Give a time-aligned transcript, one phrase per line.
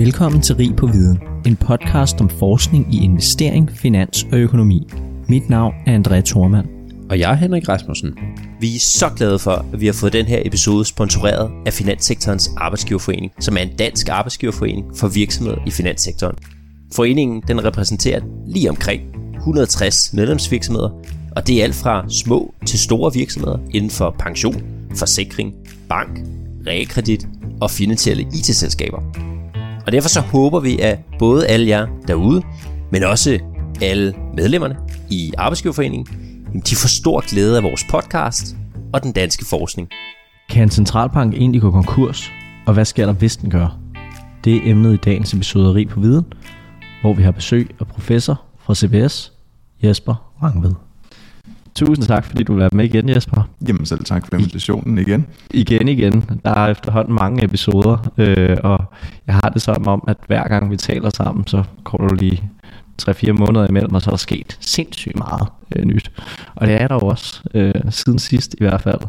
[0.00, 4.88] Velkommen til Rig på Viden, en podcast om forskning i investering, finans og økonomi.
[5.28, 6.68] Mit navn er André Thormand.
[7.10, 8.18] Og jeg er Henrik Rasmussen.
[8.60, 12.50] Vi er så glade for, at vi har fået den her episode sponsoreret af Finanssektorens
[12.56, 16.36] Arbejdsgiverforening, som er en dansk arbejdsgiverforening for virksomheder i finanssektoren.
[16.94, 19.02] Foreningen den repræsenterer lige omkring
[19.36, 20.90] 160 medlemsvirksomheder,
[21.36, 24.62] og det er alt fra små til store virksomheder inden for pension,
[24.96, 25.54] forsikring,
[25.88, 26.20] bank,
[26.66, 27.26] realkredit
[27.60, 29.30] og finansielle IT-selskaber.
[29.86, 32.42] Og derfor så håber vi, at både alle jer derude,
[32.92, 33.38] men også
[33.82, 34.76] alle medlemmerne
[35.10, 36.06] i Arbejdsgiverforeningen,
[36.54, 38.56] de får stor glæde af vores podcast
[38.92, 39.88] og den danske forskning.
[40.50, 42.30] Kan en centralbank egentlig gå konkurs?
[42.66, 43.78] Og hvad sker der, hvis den gør?
[44.44, 46.24] Det er emnet i dagens episode Rig på Viden,
[47.00, 49.32] hvor vi har besøg af professor fra CBS,
[49.82, 50.89] Jesper Rangved.
[51.74, 53.48] Tusind tak, fordi du være med igen, Jesper.
[53.68, 55.26] Jamen selv tak for invitationen igen.
[55.50, 56.40] Igen, igen.
[56.44, 58.84] Der er efterhånden mange episoder, øh, og
[59.26, 62.42] jeg har det som om, at hver gang vi taler sammen, så kommer du lige
[63.02, 66.12] 3-4 måneder imellem, og så er der sket sindssygt meget øh, nyt.
[66.54, 69.00] Og det er der jo også, øh, siden sidst i hvert fald.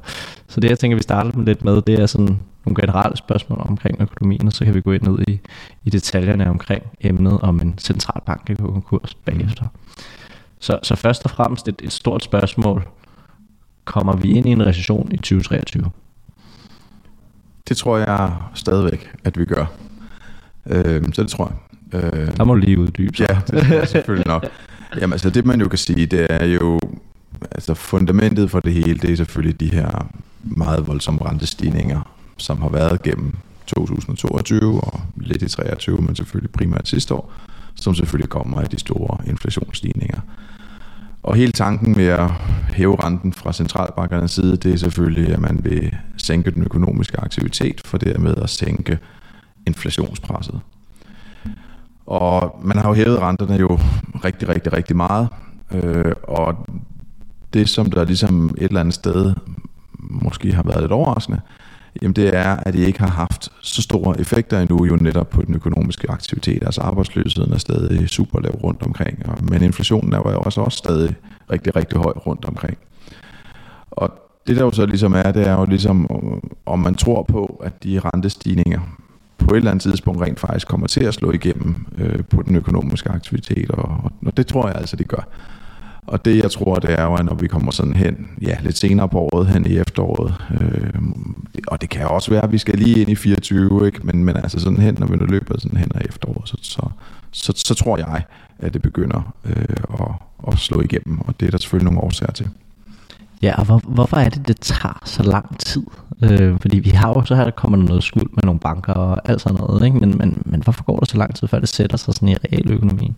[0.48, 3.62] Så det jeg tænker, vi starter med lidt med, det er sådan nogle generelle spørgsmål
[3.62, 5.40] omkring økonomien, og så kan vi gå ind ned i,
[5.86, 9.64] i detaljerne omkring emnet om en centralbank kan gå konkurs bagefter.
[9.64, 9.70] Mm.
[10.62, 12.88] Så, så først og fremmest et, et stort spørgsmål.
[13.86, 15.92] Kommer vi ind i en recession i 2023?
[17.68, 19.66] Det tror jeg stadigvæk, at vi gør.
[20.66, 21.54] Øh, så det tror
[21.94, 22.04] jeg.
[22.04, 23.18] Øh, Der må du lige uddybe.
[23.18, 23.26] Så.
[23.30, 24.46] Ja, det er selvfølgelig nok.
[24.96, 26.80] Jamen altså det man jo kan sige, det er jo,
[27.52, 30.08] altså fundamentet for det hele, det er selvfølgelig de her
[30.42, 32.02] meget voldsomme rentestigninger,
[32.38, 33.36] som har været gennem
[33.68, 37.34] 2022 og lidt i 2023, men selvfølgelig primært sidste år,
[37.76, 40.20] som selvfølgelig kommer af de store inflationsstigninger.
[41.24, 42.32] Og hele tanken med at
[42.74, 47.82] hæve renten fra centralbankernes side, det er selvfølgelig, at man vil sænke den økonomiske aktivitet,
[47.86, 49.00] for dermed at sænke
[49.68, 50.62] inflationspresset.
[52.06, 53.80] Og man har jo hævet renterne jo
[54.26, 55.28] rigtig, rigtig, rigtig meget.
[55.72, 56.68] Øh, og
[57.54, 59.34] det, som der ligesom et eller andet sted
[60.00, 61.42] måske har været lidt overraskende,
[62.02, 65.42] jamen det er, at det ikke har haft så store effekter endnu jo netop på
[65.42, 66.64] den økonomiske aktivitet.
[66.64, 71.16] Altså arbejdsløsheden er stadig super lav rundt omkring, men inflationen er jo også, også stadig
[71.52, 72.78] rigtig, rigtig høj rundt omkring.
[73.92, 74.12] Og
[74.48, 76.08] det der jo så ligesom er, det er jo ligesom,
[76.66, 78.80] om man tror på, at de rentestigninger
[79.38, 82.56] på et eller andet tidspunkt rent faktisk kommer til at slå igennem øh, på den
[82.56, 85.28] økonomiske aktivitet, og, og det tror jeg altså, de gør.
[86.12, 88.78] Og det jeg tror, det er jo, at når vi kommer sådan hen, ja, lidt
[88.78, 91.02] senere på året, hen i efteråret, øh,
[91.68, 94.00] og det kan også være, at vi skal lige ind i 24, ikke?
[94.04, 96.90] Men, men altså sådan hen, når vi nu løber sådan hen af efteråret, så, så,
[97.32, 98.24] så, så tror jeg,
[98.60, 100.08] at det begynder øh, at,
[100.48, 102.50] at slå igennem, og det er der selvfølgelig nogle årsager til.
[103.42, 105.84] Ja, og hvor, hvorfor er det, det tager så lang tid?
[106.24, 108.94] Øh, fordi vi har jo, så her der kommer der noget skuld med nogle banker
[108.94, 109.98] og alt sådan noget, ikke?
[109.98, 112.36] Men, men, men hvorfor går det så lang tid, før det sætter sig sådan i
[112.36, 113.16] realøkonomien?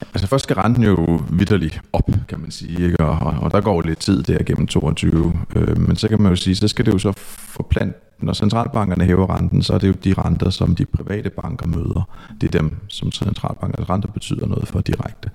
[0.00, 3.04] Altså først skal renten jo vidderligt op, kan man sige, ikke?
[3.04, 5.32] Og, og der går lidt tid der gennem 22.
[5.56, 9.04] Øh, men så kan man jo sige, så skal det jo så forplante, når centralbankerne
[9.04, 12.08] hæver renten, så er det jo de renter, som de private banker møder.
[12.40, 15.30] Det er dem, som centralbankernes renter betyder noget for direkte.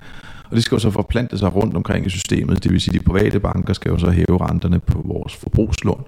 [0.49, 3.01] Og det skal jo så forplante sig rundt omkring i systemet, det vil sige, at
[3.01, 6.03] de private banker skal jo så hæve renterne på vores forbrugslån,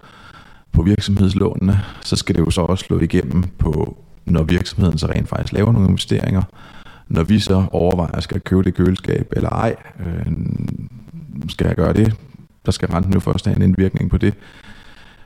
[0.72, 5.30] på virksomhedslånene, så skal det jo så også slå igennem på, når virksomheden så rent
[5.30, 6.44] faktisk laver nogle investeringer,
[7.08, 10.34] når vi så overvejer, skal jeg købe det køleskab eller ej, øh,
[11.50, 12.16] skal jeg gøre det,
[12.66, 14.34] der skal renten jo først have en indvirkning på det.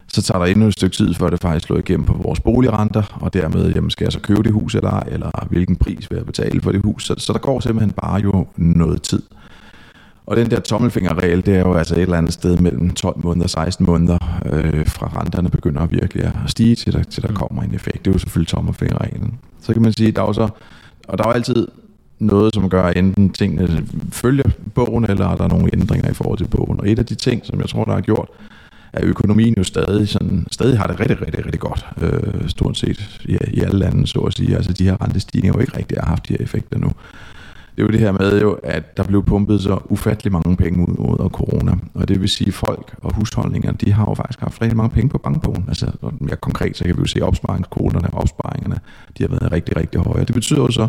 [0.07, 3.17] Så tager der endnu et stykke tid, før det faktisk slår igennem på vores boligrenter,
[3.21, 6.17] og dermed, jamen, skal jeg så købe det hus eller ej, eller hvilken pris vil
[6.17, 7.05] jeg betale for det hus.
[7.05, 9.21] Så, så der går simpelthen bare jo noget tid.
[10.25, 13.43] Og den der tommelfingerregel, det er jo altså et eller andet sted mellem 12 måneder
[13.43, 17.33] og 16 måneder, øh, fra renterne begynder at virkelig at stige, til der, til der
[17.33, 18.05] kommer en effekt.
[18.05, 19.39] Det er jo selvfølgelig tommelfingerreglen.
[19.61, 20.49] Så kan man sige, der er jo så
[21.07, 21.67] og der er jo altid
[22.19, 26.37] noget, som gør, at enten tingene følger bogen, eller er der nogle ændringer i forhold
[26.37, 26.79] til bogen.
[26.79, 28.27] Og et af de ting, som jeg tror, der har gjort,
[28.93, 33.21] at økonomien jo stadig, sådan, stadig har det rigtig, rigtig, rigtig godt, øh, stort set
[33.25, 34.55] i, i alle lande, så at sige.
[34.55, 36.91] Altså de her rentestigninger jo ikke rigtig har haft de her effekter nu.
[37.77, 40.89] Det er jo det her med, jo, at der blev pumpet så ufattelig mange penge
[40.89, 41.73] ud ud corona.
[41.93, 44.89] Og det vil sige, at folk og husholdninger, de har jo faktisk haft rigtig mange
[44.89, 45.65] penge på bankbogen.
[45.67, 48.79] Altså mere konkret, så kan vi jo se opsparingskoderne og opsparingerne,
[49.17, 50.21] de har været rigtig, rigtig høje.
[50.21, 50.87] Og det betyder jo så,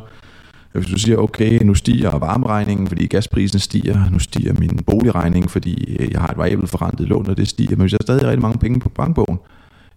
[0.75, 5.50] at hvis du siger, okay, nu stiger varmeregningen, fordi gasprisen stiger, nu stiger min boligregning,
[5.50, 8.02] fordi øh, jeg har et variabelt forrentet lån, og det stiger, men hvis jeg har
[8.02, 9.38] stadig rigtig mange penge på bankbogen,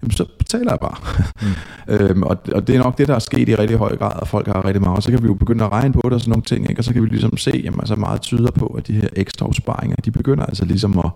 [0.02, 0.96] jamen så betaler jeg bare.
[1.42, 1.48] Mm.
[1.94, 4.28] øhm, og, og det er nok det, der er sket i rigtig høj grad, og
[4.28, 4.98] folk har rigtig meget.
[4.98, 6.80] Og så kan vi jo begynde at regne på det og sådan nogle ting, ikke?
[6.80, 9.48] og så kan vi ligesom se, jamen så meget tyder på, at de her ekstra
[9.48, 11.10] opsparinger, de begynder altså ligesom at,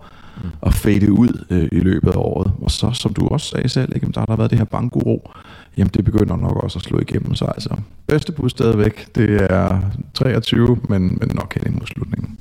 [0.44, 0.50] mm.
[0.60, 2.52] og fade ud øh, i løbet af året.
[2.62, 5.30] Og så, som du også sagde selv, ikke, der har der været det her bankuro,
[5.76, 7.34] jamen det begynder nok også at slå igennem.
[7.34, 9.80] Så altså, bedste bud stadigvæk, det er
[10.14, 12.38] 23, men, men nok hen mod slutningen.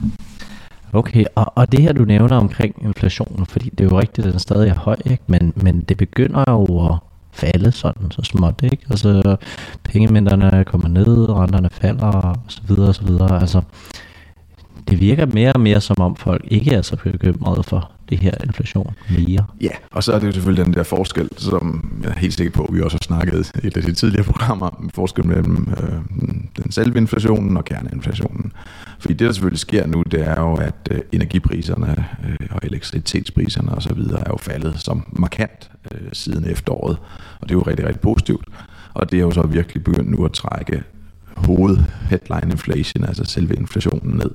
[0.94, 4.34] Okay, og, og det her du nævner omkring inflationen, fordi det er jo rigtigt, at
[4.34, 5.24] den stadig er høj, ikke?
[5.28, 6.98] Men, men det begynder jo at
[7.32, 8.78] falde sådan så småt, ikke?
[8.90, 9.36] Altså
[9.84, 13.42] pengemænderne kommer ned, renterne falder og så videre og så videre.
[13.42, 13.62] Altså
[14.90, 18.32] det virker mere og mere som om folk ikke er så bekymrede for det her
[18.44, 19.46] inflation mere.
[19.62, 22.52] Ja, og så er det jo selvfølgelig den der forskel, som jeg er helt sikker
[22.52, 26.00] på, at vi også har snakket i et af de tidligere programmer, forskel mellem øh,
[26.64, 28.52] den selve inflationen og kerneinflationen.
[29.00, 33.72] Fordi det, der selvfølgelig sker nu, det er jo, at øh, energipriserne øh, og elektricitetspriserne
[33.72, 34.00] osv.
[34.00, 36.98] er jo faldet som markant øh, siden efteråret,
[37.42, 38.46] og det er jo rigtig, rigtig positivt.
[38.94, 40.84] Og det er jo så virkelig begyndt nu at trække
[41.36, 41.78] hoved
[42.10, 44.32] headline inflation, altså selve inflationen ned.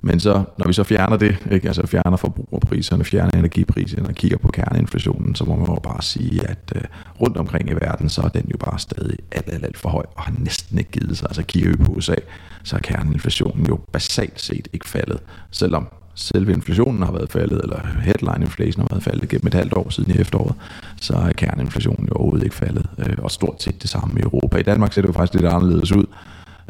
[0.00, 1.68] Men så, når vi så fjerner det, ikke?
[1.68, 6.48] altså fjerner forbrugerpriserne, fjerner energipriserne og kigger på kerneinflationen, så må man jo bare sige,
[6.48, 6.82] at øh,
[7.20, 10.04] rundt omkring i verden, så er den jo bare stadig alt, alt, alt for høj,
[10.16, 11.26] og har næsten ikke givet sig.
[11.30, 12.14] Altså kigger vi på USA,
[12.62, 15.18] så er kerneinflationen jo basalt set ikke faldet,
[15.50, 19.72] selvom selve inflationen har været faldet, eller headline inflation har været faldet gennem et halvt
[19.72, 20.54] år siden i efteråret,
[21.00, 24.58] så er kerneinflationen jo overhovedet ikke faldet, øh, og stort set det samme i Europa.
[24.58, 26.04] I Danmark ser det jo faktisk lidt anderledes ud.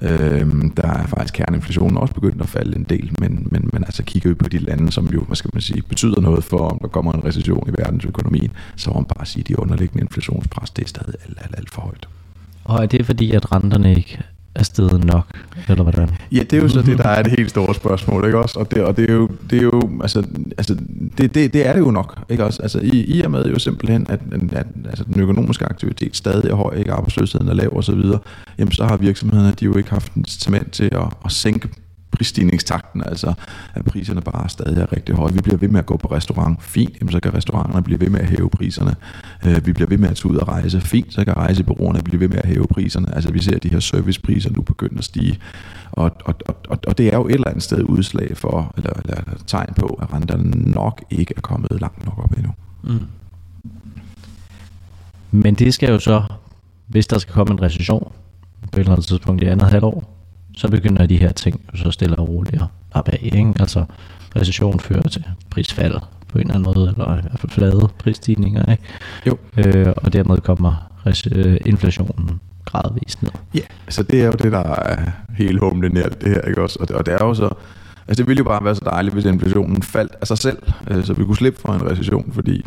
[0.03, 4.03] Øhm, der er faktisk kerneinflationen også begyndt at falde en del, men, men, men altså
[4.03, 6.79] kigger vi på de lande, som jo, hvad skal man sige, betyder noget for, om
[6.83, 10.71] der kommer en recession i verdensøkonomien, så må man bare sige, at de underliggende inflationspres,
[10.71, 12.09] det er stadig alt, alt, alt for højt.
[12.65, 14.19] Og er det fordi, at renterne ikke
[14.59, 15.27] er stedet nok,
[15.69, 16.09] eller hvordan?
[16.33, 18.59] Ja, det er jo så det, der er det helt store spørgsmål, ikke også?
[18.59, 20.23] Og det, og det er jo, det er jo altså,
[20.59, 20.75] altså
[21.19, 22.63] det, det, det er det jo nok, ikke også?
[22.63, 24.21] Altså i, i og med jo simpelthen, at,
[24.53, 28.19] at altså, den økonomiske aktivitet stadig er høj, ikke arbejdsløsheden er lav og så videre,
[28.59, 31.69] jamen så har virksomhederne de jo ikke haft en incitament til at, at sænke
[32.19, 33.33] prisstigningstakten, altså
[33.75, 35.33] at priserne bare stadig er rigtig høje.
[35.33, 38.11] Vi bliver ved med at gå på restaurant, fint, jamen, så kan restauranterne blive ved
[38.11, 38.97] med at hæve priserne.
[39.47, 42.21] Øh, vi bliver ved med at tage ud og rejse, fint, så kan rejsebureauerne blive
[42.21, 43.15] ved med at hæve priserne.
[43.15, 45.39] Altså vi ser at de her servicepriser nu begynde at stige,
[45.93, 49.17] og, og, og, og det er jo et eller andet sted udslag for, eller, eller,
[49.17, 52.53] eller tegn på, at renterne nok ikke er kommet langt nok op endnu.
[52.83, 53.07] Mm.
[55.31, 56.23] Men det skal jo så,
[56.87, 58.13] hvis der skal komme en recession
[58.63, 60.18] på et eller andet tidspunkt i andet halvår,
[60.59, 62.63] så begynder de her ting så stille og roligt
[62.93, 63.19] opad.
[63.23, 63.55] Ikke?
[63.61, 63.85] Altså
[64.37, 65.95] recession fører til prisfald
[66.29, 68.73] på en eller anden måde, eller i hvert fald flade prisstigninger.
[68.73, 68.83] Ikke?
[69.27, 69.39] Jo.
[69.57, 70.91] Øh, og dermed kommer
[71.33, 73.31] øh, inflationen gradvist ned.
[73.55, 76.63] Ja, altså det er jo det, der er helt humlen i alt det her, ikke
[76.63, 76.79] også?
[76.81, 77.55] Og det, og det er jo så,
[78.09, 80.59] altså det ville jo bare være så dejligt, hvis inflationen faldt af sig selv,
[80.91, 82.67] øh, så vi kunne slippe for en recession, fordi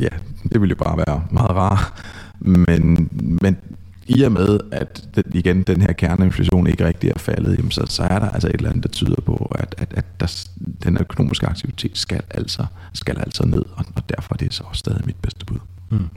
[0.00, 0.08] ja,
[0.52, 1.92] det ville jo bare være meget rart.
[2.40, 3.08] Men,
[3.42, 3.56] men
[4.10, 7.86] i og med, at den, igen den her kerneinflation ikke rigtig er faldet, jamen så,
[7.86, 10.44] så er der altså et eller andet, der tyder på, at, at, at der,
[10.84, 14.78] den økonomiske aktivitet skal altså, skal altså ned, og, og derfor er det så også
[14.78, 15.58] stadig mit bedste bud.
[15.90, 16.08] Mm.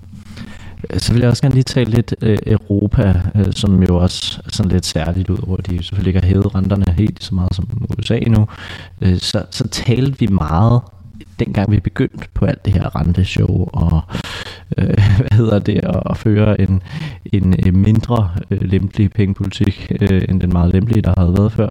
[0.98, 4.50] Så vil jeg også gerne lige tale lidt øh, Europa, øh, som jo også er
[4.54, 7.88] sådan lidt særligt ud hvor de selvfølgelig ikke har hævet renterne helt så meget som
[8.00, 8.48] USA nu.
[9.02, 10.82] Øh, så, så talte vi meget
[11.40, 14.02] dengang vi begyndte på alt det her renteshow og
[14.78, 14.86] øh,
[15.18, 16.82] hvad hedder det at, føre en,
[17.26, 21.70] en, en mindre øh, lempelig pengepolitik øh, end den meget lempelige der havde været før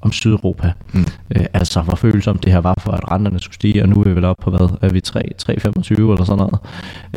[0.00, 0.72] om Sydeuropa.
[0.92, 1.04] Mm.
[1.36, 4.04] Øh, altså hvor følsomt det her var for at renterne skulle stige og nu er
[4.04, 5.52] vi vel op på hvad er vi 3 3,25
[5.94, 6.58] eller sådan noget.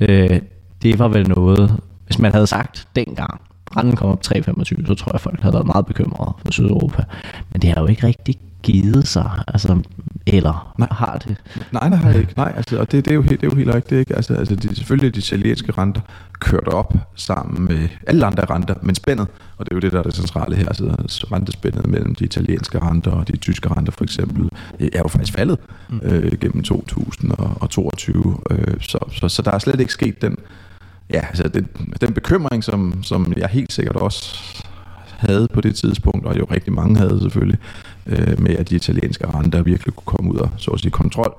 [0.02, 0.40] Øh,
[0.84, 3.42] det var vel noget hvis man havde sagt dengang
[3.78, 7.04] renten kom op 3,25 så tror jeg folk havde været meget bekymrede for Sydeuropa.
[7.52, 9.82] Men det har jo ikke rigtig givet sig, altså,
[10.28, 10.88] eller nej.
[10.92, 11.36] har det?
[11.72, 12.34] Nej, det har det ikke.
[12.38, 14.00] Nej, altså, og det, det, er jo helt, det er jo helt rigtigt.
[14.00, 14.16] Ikke?
[14.16, 16.02] Altså, altså de, selvfølgelig de italienske renter
[16.40, 19.28] kørt op sammen med alle andre renter, men spændet,
[19.58, 20.84] og det er jo det, der er det centrale her, altså
[21.32, 24.50] rentespændet mellem de italienske renter og de tyske renter for eksempel,
[24.80, 26.00] er jo faktisk faldet mm.
[26.04, 28.38] øh, gennem 2022.
[28.52, 30.38] Øh, så, så, så der er slet ikke sket den,
[31.10, 31.68] ja, altså den,
[32.02, 34.40] den bekymring, som, som jeg helt sikkert også
[35.18, 37.60] havde på det tidspunkt, og jo rigtig mange havde selvfølgelig,
[38.06, 41.36] øh, med at de italienske renter virkelig kunne komme ud og så at sige kontrol.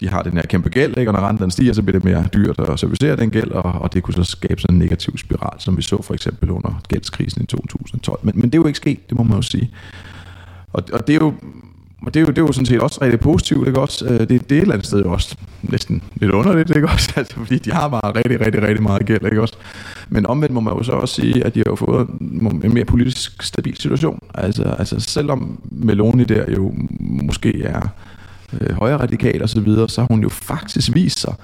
[0.00, 1.10] De har den her kæmpe gæld, ikke?
[1.10, 3.94] og når renten stiger, så bliver det mere dyrt at servicere den gæld, og, og
[3.94, 7.42] det kunne så skabe sådan en negativ spiral, som vi så for eksempel under gældskrisen
[7.42, 8.20] i 2012.
[8.22, 9.70] Men, men det er jo ikke sket, det må man jo sige.
[10.72, 11.34] Og, og det er jo
[12.06, 14.04] og det er, jo, det er jo sådan set også rigtig positivt, ikke også?
[14.04, 17.12] Øh, det, det er et eller andet sted også næsten lidt underligt, ikke også?
[17.16, 19.54] Altså, fordi de har bare rigtig, rigtig, rigtig meget gæld, ikke også?
[20.08, 22.08] Men omvendt må man jo så også sige, at de har jo fået
[22.64, 24.18] en mere politisk stabil situation.
[24.34, 27.88] Altså, altså selvom Meloni der jo måske er
[28.60, 31.34] øh, højre radikal og så videre, så har hun jo faktisk vist sig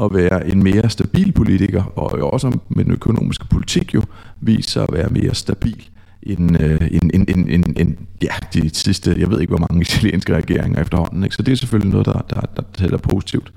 [0.00, 4.02] at være en mere stabil politiker, og jo også med den økonomiske politik jo
[4.40, 5.88] vist sig at være mere stabil
[6.22, 9.80] en, øh, en, en, en, en, en, ja, de sidste, jeg ved ikke hvor mange
[9.88, 11.24] italienske regeringer efterhånden.
[11.24, 11.36] Ikke?
[11.36, 13.52] Så det er selvfølgelig noget, der, der, der tæller positivt.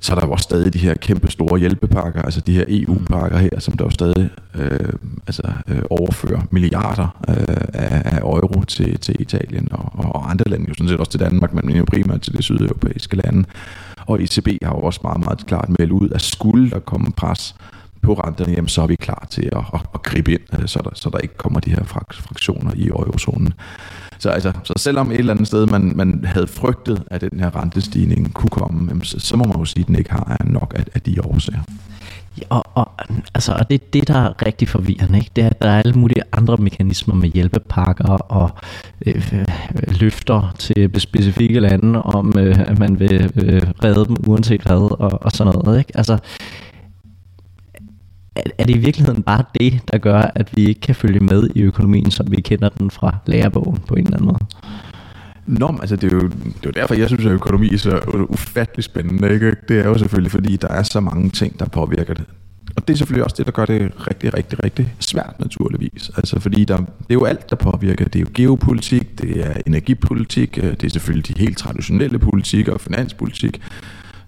[0.00, 3.38] Så er der jo også stadig de her kæmpe store hjælpepakker, altså de her EU-pakker
[3.38, 4.92] her, som der jo stadig øh,
[5.26, 10.66] altså, øh, overfører milliarder øh, af, af euro til, til Italien og, og andre lande,
[10.68, 13.44] jo sådan set også til Danmark, men jo primært til de sydeuropæiske lande.
[14.06, 17.54] Og ECB har jo også meget, meget klart meldt ud, at skulle der komme pres
[18.02, 20.80] på renterne, jamen, så er vi klar til at, at, at gribe ind, øh, så
[20.84, 23.52] der, så der ikke kommer de her fraktioner i eurozonen.
[24.18, 27.62] Så, altså, så selvom et eller andet sted man, man havde frygtet, at den her
[27.62, 30.74] rentestigning kunne komme, jamen, så, så må man jo sige, at den ikke har nok
[30.76, 31.62] af, af de årsager.
[32.38, 32.90] Ja, og, og,
[33.34, 35.18] altså, og det er det, der er rigtig forvirrende.
[35.18, 35.30] Ikke?
[35.36, 38.50] Det er, at der er alle mulige andre mekanismer med hjælpepakker og
[39.06, 39.46] øh, øh,
[40.00, 45.22] løfter til specifikke lande om, øh, at man vil øh, redde dem uanset hvad og,
[45.22, 45.78] og sådan noget.
[45.78, 45.92] Ikke?
[45.94, 46.18] Altså,
[48.36, 51.62] er det i virkeligheden bare det, der gør, at vi ikke kan følge med i
[51.62, 54.38] økonomien, som vi kender den fra lærebogen på en eller anden måde?
[55.46, 58.26] Nå, altså det er, jo, det er jo derfor, jeg synes, at økonomi er så
[58.28, 59.34] ufattelig spændende.
[59.34, 59.56] Ikke?
[59.68, 62.24] Det er jo selvfølgelig, fordi der er så mange ting, der påvirker det.
[62.76, 66.10] Og det er selvfølgelig også det, der gør det rigtig, rigtig, rigtig svært naturligvis.
[66.16, 68.04] Altså fordi der, det er jo alt, der påvirker.
[68.04, 72.72] Det er jo geopolitik, det er energipolitik, øh, det er selvfølgelig de helt traditionelle politikker
[72.72, 73.60] og finanspolitik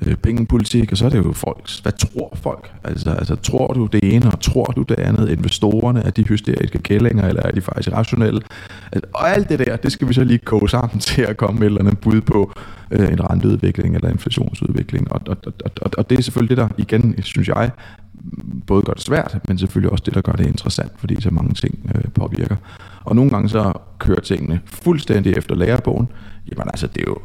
[0.07, 1.79] øh, pengepolitik, og så er det jo folks.
[1.79, 2.73] Hvad tror folk?
[2.85, 5.31] Altså, altså tror du det ene, og tror du det andet?
[5.31, 8.41] Investorerne, er de hysteriske kællinger, eller er de faktisk rationelle?
[8.93, 11.59] Altså, og alt det der, det skal vi så lige koge sammen til at komme
[11.59, 12.53] med et eller andet bud på
[12.91, 15.13] øh, en renteudvikling eller inflationsudvikling.
[15.13, 17.71] Og, og, og, og, og det er selvfølgelig det, der igen, synes jeg,
[18.67, 21.55] både gør det svært, men selvfølgelig også det, der gør det interessant, fordi så mange
[21.55, 22.57] ting øh, påvirker.
[23.05, 26.09] Og nogle gange så kører tingene fuldstændig efter lærebogen.
[26.51, 27.19] Jamen altså, det er jo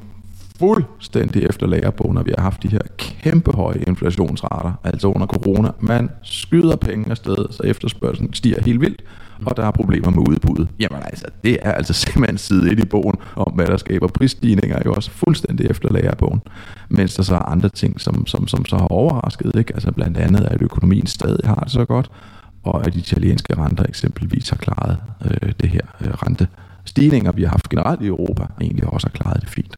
[0.60, 5.72] fuldstændig efter lagerbogen, når vi har haft de her kæmpe høje inflationsrater, altså under corona.
[5.80, 9.02] Man skyder penge afsted, så efterspørgselen stiger helt vildt,
[9.46, 10.68] og der er problemer med udbuddet.
[10.80, 14.80] Jamen altså, det er altså simpelthen side et i bogen om, hvad der skaber prisstigninger,
[14.86, 16.42] jo også fuldstændig efter lagerbogen.
[16.90, 19.74] Mens der så er andre ting, som, som, som så har overrasket, ikke?
[19.74, 22.12] altså blandt andet, at økonomien stadig har det så godt,
[22.64, 26.48] og at de italienske renter eksempelvis har klaret øh, det her øh, rente
[26.86, 29.78] stigninger, vi har haft generelt i Europa, egentlig også har klaret det fint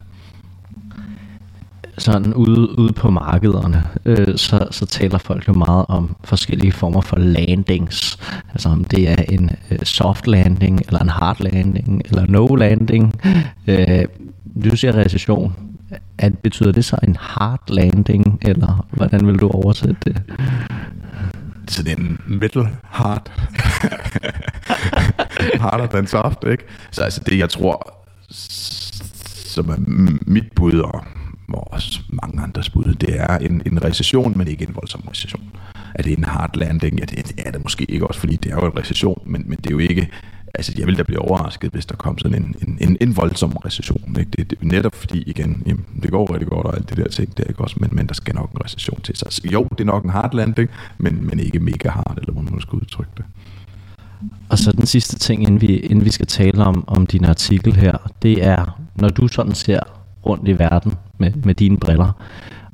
[1.98, 7.00] sådan ude, ude på markederne, øh, så, så taler folk jo meget om forskellige former
[7.00, 8.18] for landings.
[8.52, 13.20] Altså om det er en øh, soft landing, eller en hard landing, eller no landing.
[13.66, 14.04] Øh,
[14.64, 15.54] du siger recession.
[16.18, 20.22] At, betyder det så en hard landing, eller hvordan vil du oversætte det?
[21.68, 23.30] Så det er en middle hard.
[25.62, 26.64] Harder than soft, ikke?
[26.90, 27.94] Så altså det, jeg tror,
[29.46, 29.76] som er
[30.26, 31.04] mit bud, og
[31.54, 35.50] og også mange andres bud, det er en, en recession, men ikke en voldsom recession.
[35.94, 36.98] Er det en hard landing?
[36.98, 39.44] Ja, det, det er det måske ikke også, fordi det er jo en recession, men,
[39.46, 40.08] men det er jo ikke,
[40.54, 43.52] altså jeg ville da blive overrasket, hvis der kom sådan en, en, en, en voldsom
[43.52, 44.16] recession.
[44.18, 44.30] Ikke?
[44.30, 47.36] Det, det, netop fordi, igen, jamen, det går rigtig godt og alt det der ting,
[47.36, 49.16] det er ikke også, men, men der skal nok en recession til.
[49.16, 52.52] Så jo, det er nok en hard landing, men, men ikke mega hard, eller hvordan
[52.52, 53.24] man skal udtrykke det.
[54.48, 57.76] Og så den sidste ting, inden vi, inden vi skal tale om, om din artikel
[57.76, 59.80] her, det er, når du sådan ser
[60.26, 62.12] rundt i verden med, med dine briller,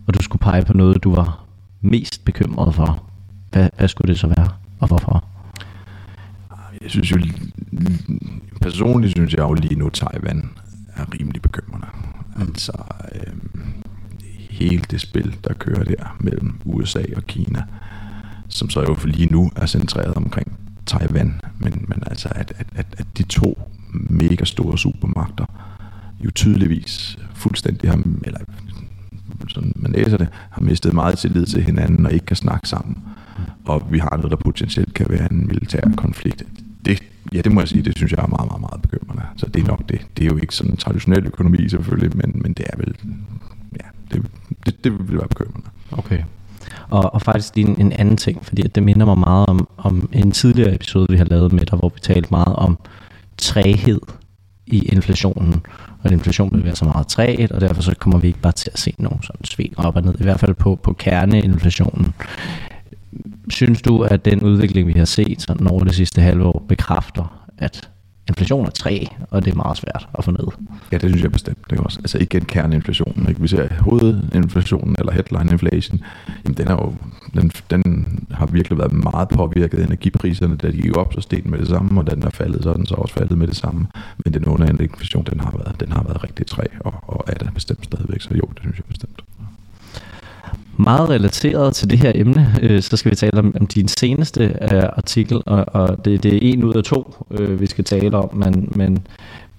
[0.07, 1.45] og du skulle pege på noget, du var
[1.81, 3.03] mest bekymret for,
[3.53, 4.49] hvad, hvad skulle det så være,
[4.81, 5.25] og hvorfor?
[6.83, 7.19] Jeg synes jo,
[8.61, 10.51] personligt synes jeg jo lige nu, Taiwan
[10.97, 11.87] er rimelig bekymrende.
[12.41, 12.73] Altså,
[13.15, 13.33] øh,
[14.51, 17.63] hele det spil, der kører der mellem USA og Kina,
[18.49, 22.87] som så jo lige nu er centreret omkring Taiwan, men, men altså, at, at, at,
[22.99, 23.59] at de to
[23.93, 25.45] mega store supermagter
[26.21, 28.41] jo tydeligvis fuldstændig har, eller
[29.49, 32.97] sådan man læser det, har mistet meget tillid til hinanden og ikke kan snakke sammen.
[33.65, 36.43] Og vi har noget, der potentielt kan være en militær konflikt.
[36.85, 37.03] Det,
[37.33, 39.23] ja, det må jeg sige, det synes jeg er meget, meget, meget bekymrende.
[39.37, 40.01] Så det er nok det.
[40.17, 42.95] Det er jo ikke sådan en traditionel økonomi selvfølgelig, men, men det er vel,
[43.73, 44.27] ja, det,
[44.67, 45.69] det, det vil være bekymrende.
[45.93, 46.23] Okay.
[46.91, 50.33] Og, og faktisk en, en anden ting, fordi det minder mig meget om, om en
[50.33, 52.79] tidligere episode, vi har lavet med dig, hvor vi talte meget om
[53.39, 54.01] træhed
[54.67, 55.63] i inflationen,
[56.05, 58.71] og inflation vil være så meget træet, og derfor så kommer vi ikke bare til
[58.73, 62.15] at se nogen sådan sving op og ned, i hvert fald på, på kerneinflationen.
[63.49, 67.47] Synes du, at den udvikling, vi har set sådan over det sidste halve år, bekræfter,
[67.59, 67.89] at
[68.29, 70.47] inflation er 3, og det er meget svært at få ned.
[70.93, 71.59] Ja, det synes jeg bestemt.
[71.71, 71.99] Det er også.
[71.99, 73.29] Altså igen kerneinflationen.
[73.29, 73.41] Ikke?
[73.41, 76.01] Vi ser hovedinflationen, eller headline inflation,
[76.45, 76.95] jamen den, er jo,
[77.35, 81.43] den, den har virkelig været meget påvirket af energipriserne, da de gik op, så steg
[81.45, 83.57] med det samme, og den er faldet, så er den så også faldet med det
[83.57, 83.87] samme.
[84.25, 87.35] Men den underliggende inflation, den har været, den har været rigtig træ, og, og er
[87.35, 89.23] det bestemt stadigvæk, så jo, det synes jeg bestemt.
[90.81, 94.45] Meget relateret til det her emne, øh, så skal vi tale om, om din seneste
[94.45, 98.17] øh, artikel, og, og det, det er en ud af to, øh, vi skal tale
[98.17, 99.07] om, men, men,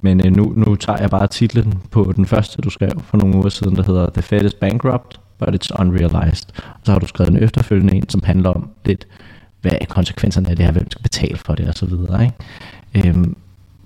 [0.01, 3.35] men øh, nu, nu tager jeg bare titlen på den første, du skrev for nogle
[3.35, 6.47] uger siden, der hedder The Fed is Bankrupt, but it's unrealized.
[6.55, 9.07] Og så har du skrevet en efterfølgende en, som handler om lidt,
[9.61, 11.93] hvad er konsekvenserne af det her, hvem skal betale for det osv.
[11.93, 13.09] Ikke?
[13.09, 13.35] Øhm,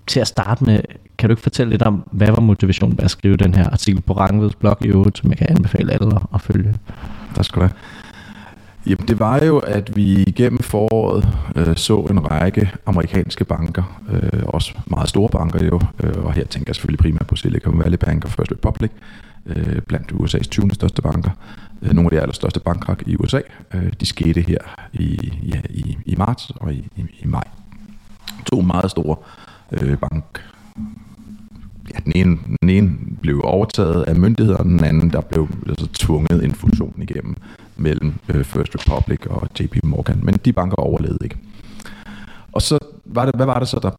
[0.08, 0.80] til at starte med,
[1.18, 4.02] kan du ikke fortælle lidt om, hvad var motivationen ved at skrive den her artikel
[4.02, 6.76] på Rangveds blog i øvrigt, som jeg kan anbefale alle at følge?
[7.36, 7.74] Tak skal du have.
[8.86, 14.44] Jamen, det var jo, at vi gennem foråret øh, så en række amerikanske banker, øh,
[14.48, 17.98] også meget store banker jo, øh, og her tænker jeg selvfølgelig primært på Silicon Valley
[17.98, 18.92] Bank og First Republic,
[19.46, 20.70] øh, blandt USA's 20.
[20.74, 21.32] største banker,
[21.82, 23.40] øh, nogle af de allerstørste bankkrak i USA.
[23.74, 24.58] Øh, de skete her
[24.94, 27.44] i, ja, i, i marts og i, i, i maj.
[28.46, 29.43] To meget store øh,
[29.82, 30.42] Øh, bank
[31.94, 36.44] ja, den, ene, den ene blev overtaget af myndighederne, den anden der blev altså, tvunget
[36.44, 37.36] en fusion igennem
[37.78, 40.20] mellem øh, First Republic og JP Morgan.
[40.24, 41.38] Men de banker overlevede ikke.
[42.54, 43.92] Og så var det, hvad var det så, der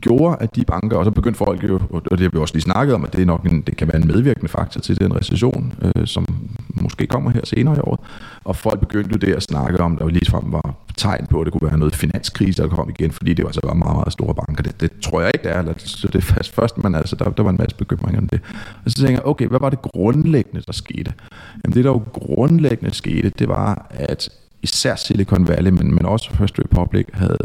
[0.00, 2.62] gjorde, at de banker, og så begyndte folk jo, og det har vi også lige
[2.62, 5.16] snakket om, at det, er nok en, det kan være en medvirkende faktor til den
[5.16, 6.26] recession, øh, som
[6.68, 8.00] måske kommer her senere i året.
[8.44, 11.44] Og folk begyndte jo der at snakke om, der jo ligefrem var tegn på, at
[11.44, 14.12] det kunne være noget finanskrise, der kom igen, fordi det var så var meget, meget
[14.12, 14.62] store banker.
[14.62, 15.58] Det, det tror jeg ikke, det er.
[15.58, 18.28] Eller, så det er fast først, men altså, der, der var en masse bekymringer om
[18.28, 18.40] det.
[18.84, 21.12] Og så tænker jeg, okay, hvad var det grundlæggende, der skete?
[21.64, 24.28] Jamen det, der jo grundlæggende skete, det var, at
[24.62, 27.38] især Silicon Valley, men, men også First Republic, havde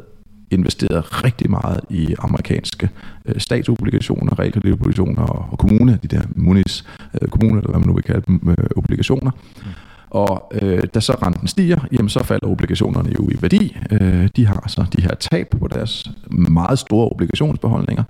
[0.52, 2.90] investeret rigtig meget i amerikanske
[3.25, 6.86] øh, statsobligationer, realkreditobligationer og, og kommune, de der munis
[7.22, 9.32] øh, kommuner, eller hvad man nu vil kalde dem, øh, obligationer.
[9.56, 9.72] Mm.
[10.10, 13.78] Og øh, da så renten stiger, jamen så falder obligationerne jo i værdi.
[13.92, 18.04] Øh, de har så de her tab på deres meget store obligationsbeholdninger.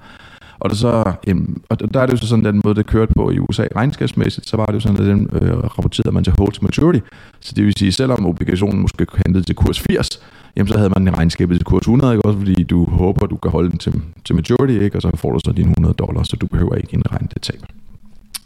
[0.59, 3.13] Og, der, så, jamen, og der er det jo så sådan den måde, det kørte
[3.13, 6.33] på i USA regnskabsmæssigt, så var det jo sådan, at den øh, rapporterede man til
[6.37, 6.99] hold to maturity.
[7.39, 10.09] Så det vil sige, selvom obligationen måske handlede til kurs 80,
[10.55, 12.25] jamen så havde man regnskabet til kurs 100, ikke?
[12.25, 14.97] også fordi du håber, du kan holde den til, til maturity, ikke?
[14.97, 17.61] og så får du så dine 100 dollars, så du behøver ikke indregne det tab.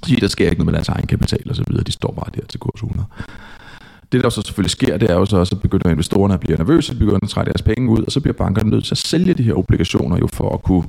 [0.03, 2.31] Så der sker ikke noget med deres egen kapital og så videre, de står bare
[2.35, 3.05] der til kurs 100.
[4.11, 6.57] Det der så selvfølgelig sker, det er jo så også, at begynder investorerne at blive
[6.57, 8.97] nervøse, de begynder at trække deres penge ud, og så bliver bankerne nødt til at
[8.97, 10.83] sælge de her obligationer jo for at kunne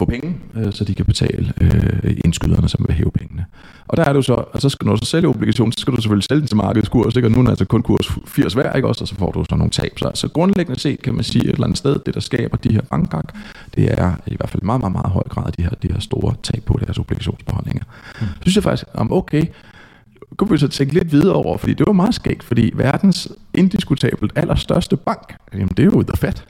[0.00, 3.44] få penge, øh, så de kan betale øh, indskyderne, som vil hæve pengene.
[3.88, 6.00] Og der er jo så, og så skal du så sælge obligationen, så skal du
[6.00, 7.28] selvfølgelig sælge den til markedskurs, ikke?
[7.28, 9.44] og nu er det altså kun kurs 80 værd, ikke også, og så får du
[9.50, 9.92] så nogle tab.
[9.98, 12.72] Så, så grundlæggende set kan man sige et eller andet sted, det der skaber de
[12.72, 13.34] her bankkak,
[13.74, 16.34] det er i hvert fald meget, meget, meget høj grad de her, de her store
[16.42, 17.84] tab på deres obligationsbeholdninger.
[18.20, 18.26] Mm.
[18.26, 19.46] Så synes jeg faktisk, om okay,
[20.36, 24.32] kunne vi så tænke lidt videre over, fordi det var meget skægt, fordi verdens indiskutabelt
[24.36, 26.42] allerstørste bank, jamen det er jo The Fed.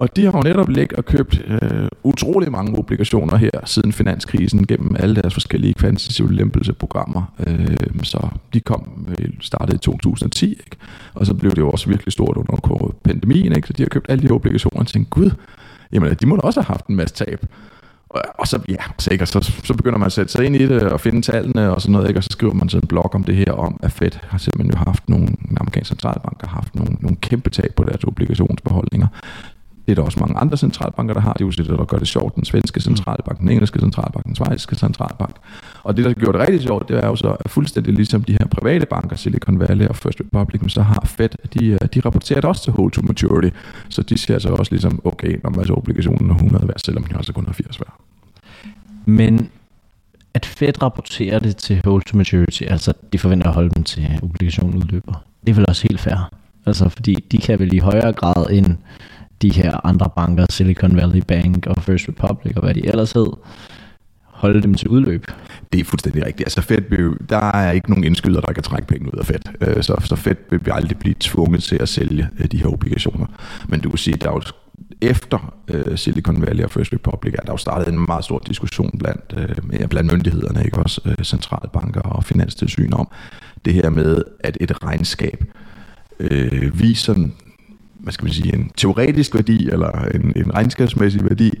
[0.00, 4.66] Og de har jo netop ligget og købt øh, utrolig mange obligationer her siden finanskrisen
[4.66, 7.34] gennem alle deres forskellige kvantitative lempelseprogrammer.
[7.46, 10.76] Øh, så de kom øh, startede i 2010, ikke?
[11.14, 13.56] og så blev det jo også virkelig stort under pandemien.
[13.56, 13.68] Ikke?
[13.68, 15.30] Så de har købt alle de obligationer og tænkt, gud,
[15.92, 17.46] jamen de må da også have haft en masse tab.
[18.10, 19.24] Og, så, ja, så, ikke?
[19.24, 21.80] Og så, så begynder man at sætte sig ind i det og finde tallene og
[21.80, 22.18] sådan noget, ikke?
[22.18, 24.70] og så skriver man så en blog om det her, om at Fed har simpelthen
[24.70, 29.06] jo haft nogle, den amerikanske centralbank har haft nogle, nogle kæmpe tab på deres obligationsbeholdninger.
[29.90, 31.32] Det er der også mange andre centralbanker, der har.
[31.32, 32.36] Det er jo det, der gør det sjovt.
[32.36, 35.36] Den svenske centralbank, den engelske centralbank, den svejsiske centralbank.
[35.82, 38.32] Og det, der gjorde det rigtig sjovt, det er jo så at fuldstændig ligesom de
[38.32, 42.48] her private banker, Silicon Valley og First Republic, så har Fed, de, øh, de rapporterer
[42.48, 43.56] også til hold to maturity.
[43.88, 47.04] Så de siger så også ligesom, okay, når man så obligationen er 100 værd, selvom
[47.04, 47.94] de også kun har 80 værd.
[49.04, 49.48] Men
[50.34, 54.20] at Fed rapporterer det til hold to maturity, altså de forventer at holde dem til
[54.22, 56.30] obligationen udløber, det er vel også helt fair.
[56.66, 58.76] Altså fordi de kan vel i højere grad end
[59.42, 63.26] de her andre banker, Silicon Valley Bank og First Republic og hvad de ellers hed,
[64.40, 65.26] holde dem til udløb.
[65.72, 66.46] Det er fuldstændig rigtigt.
[66.46, 69.40] Altså Fed, der er ikke nogen indskyder, der kan trække penge ud af Fed.
[69.60, 73.26] Øh, så, så Fed vil aldrig blive tvunget til at sælge øh, de her obligationer.
[73.68, 74.42] Men du kan sige, der er jo
[75.02, 78.98] efter øh, Silicon Valley og First Republic, er der jo startet en meget stor diskussion
[78.98, 83.08] blandt, øh, blandt myndighederne, ikke også øh, centralbanker og finanstilsyn om
[83.64, 85.44] det her med, at et regnskab
[86.20, 87.14] øh, viser
[88.02, 91.52] hvad skal man sige, en teoretisk værdi, eller en, en regnskabsmæssig værdi,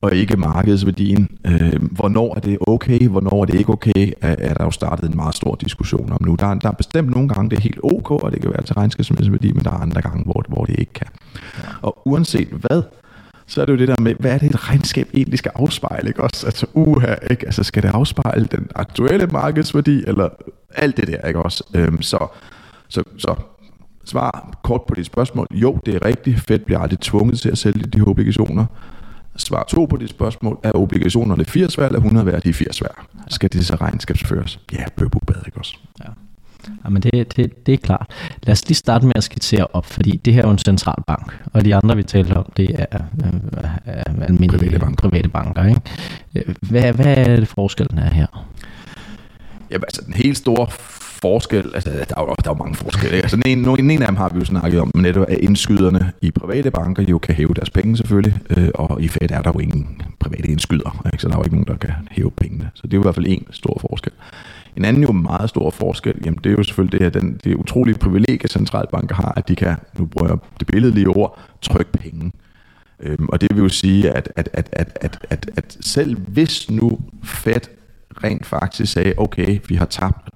[0.00, 1.28] og ikke markedsværdien.
[1.46, 5.10] Øh, hvornår er det okay, hvornår er det ikke okay, er, er der jo startet
[5.10, 6.34] en meget stor diskussion om nu.
[6.34, 8.74] Der, der er bestemt nogle gange, det er helt ok, og det kan være til
[8.74, 11.06] regnskabsmæssig værdi, men der er andre gange, hvor, hvor det ikke kan.
[11.82, 12.82] Og uanset hvad,
[13.46, 16.08] så er det jo det der med, hvad er det et regnskab egentlig skal afspejle,
[16.08, 16.46] ikke også?
[16.46, 17.46] Altså, uha, ikke?
[17.46, 20.28] Altså, skal det afspejle den aktuelle markedsværdi, eller
[20.74, 21.64] alt det der, ikke også?
[21.74, 22.26] Øhm, så,
[22.88, 23.34] så, så
[24.04, 25.46] Svar kort på dit spørgsmål.
[25.50, 26.40] Jo, det er rigtigt.
[26.40, 28.66] Fed bliver aldrig tvunget til at sælge de her obligationer.
[29.36, 30.58] Svar to på dit spørgsmål.
[30.62, 32.42] Er obligationerne 80 værd eller 100 værd?
[32.42, 33.06] De er 80 værd.
[33.28, 34.60] Skal det så regnskabsføres?
[34.72, 35.76] Ja, bøbubad, ikke også?
[36.04, 36.08] Ja.
[36.84, 38.10] Jamen det, det, det er klart.
[38.42, 41.38] Lad os lige starte med at skitsere op, fordi det her er jo en centralbank,
[41.52, 42.98] og de andre, vi taler om, det er, er,
[43.84, 45.08] er almindelige private banker.
[45.08, 45.80] Private banker ikke?
[46.60, 48.26] Hvad, hvad er det forskellen er her?
[49.70, 50.66] Jamen altså den helt store
[51.24, 53.16] forskel, altså der er jo, der er jo mange forskelle.
[53.16, 56.12] Altså, den, ene, den ene af dem har vi jo snakket om, netop at indskyderne
[56.20, 59.52] i private banker jo kan hæve deres penge selvfølgelig, øh, og i Fed er der
[59.54, 61.22] jo ingen private indskyder, ikke?
[61.22, 62.70] så der er jo ikke nogen, der kan hæve pengene.
[62.74, 64.12] Så det er jo i hvert fald en stor forskel.
[64.76, 67.54] En anden jo meget stor forskel, jamen det er jo selvfølgelig det her, den, det
[67.54, 72.32] utrolige privilegie, centralbanker har, at de kan, nu bruger jeg det billedlige ord, trykke penge.
[73.00, 76.70] Øhm, og det vil jo sige, at, at, at, at, at, at, at selv hvis
[76.70, 77.60] nu Fed
[78.24, 80.28] rent faktisk sagde, okay, vi har tabt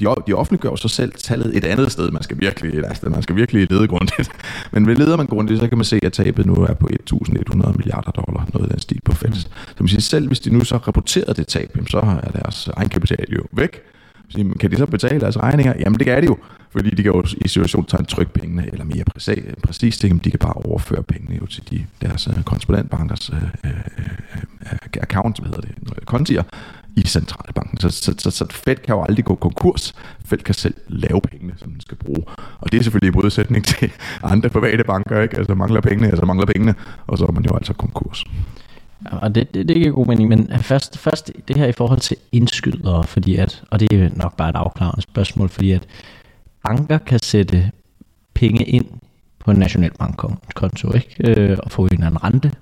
[0.00, 2.10] de, de offentliggør så selv tallet et andet sted.
[2.10, 4.30] Man skal virkelig, altså, man skal virkelig lede grundigt.
[4.72, 7.76] Men ved leder man grundigt, så kan man se, at tabet nu er på 1.100
[7.76, 9.32] milliarder dollar, noget af den stil på Fed.
[9.32, 9.48] Så
[9.80, 13.42] man siger, selv hvis de nu så rapporterede det tab, så er deres egenkapital jo
[13.52, 13.82] væk.
[14.60, 15.74] Kan de så betale deres regninger?
[15.80, 16.38] Jamen det kan de jo,
[16.70, 20.30] fordi de kan jo i situationen tage trykke pengene, eller mere præcis, præcis ting, de
[20.30, 24.72] kan bare overføre pengene jo til de, deres øh, uh, korrespondentbankers uh, øh, uh, øh,
[24.72, 26.42] uh, account, hvad hedder det, kontier,
[26.96, 27.78] i centralbanken.
[27.78, 29.94] Så, så, så, så Fed kan jo aldrig gå konkurs.
[30.24, 32.22] Fed kan selv lave pengene, som den skal bruge.
[32.60, 35.36] Og det er selvfølgelig i modsætning til andre private banker, ikke?
[35.36, 36.74] Altså mangler pengene, altså mangler pengene,
[37.06, 38.24] og så er man jo altså konkurs.
[39.06, 42.16] Og det, det, det giver god mening, men først, først det her i forhold til
[42.32, 45.86] indskydere, fordi at, og det er nok bare et afklarende spørgsmål, fordi at
[46.64, 47.70] banker kan sætte
[48.34, 48.86] penge ind
[49.38, 51.16] på en nationalbankkonto, ikke?
[51.24, 52.52] Øh, og få en eller anden rente.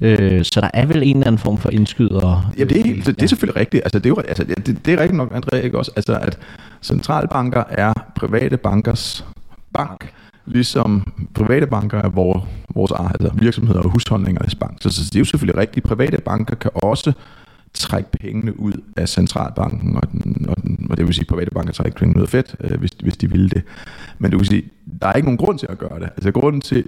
[0.00, 2.52] Øh, så der er vel en eller anden form for indskyder.
[2.58, 3.84] Ja, det er, helt, det er selvfølgelig rigtigt.
[3.84, 5.90] Altså, det, er jo, altså, det, det er rigtigt nok, André, ikke også?
[5.96, 6.38] Altså, at
[6.82, 9.24] centralbanker er private bankers
[9.72, 10.12] bank,
[10.46, 14.76] ligesom private banker er vores, vores altså virksomheder og husholdningernes bank.
[14.80, 15.86] Så, så det er jo selvfølgelig rigtigt.
[15.86, 17.12] Private banker kan også
[17.74, 21.50] trække pengene ud af centralbanken, og, den, og, den, og det vil sige, at private
[21.50, 23.62] banker trækker pengene ud af fedt, øh, hvis, hvis de ville det.
[24.18, 24.62] Men du kan sige,
[25.02, 26.04] der er ikke nogen grund til at gøre det.
[26.16, 26.84] Altså grunden til,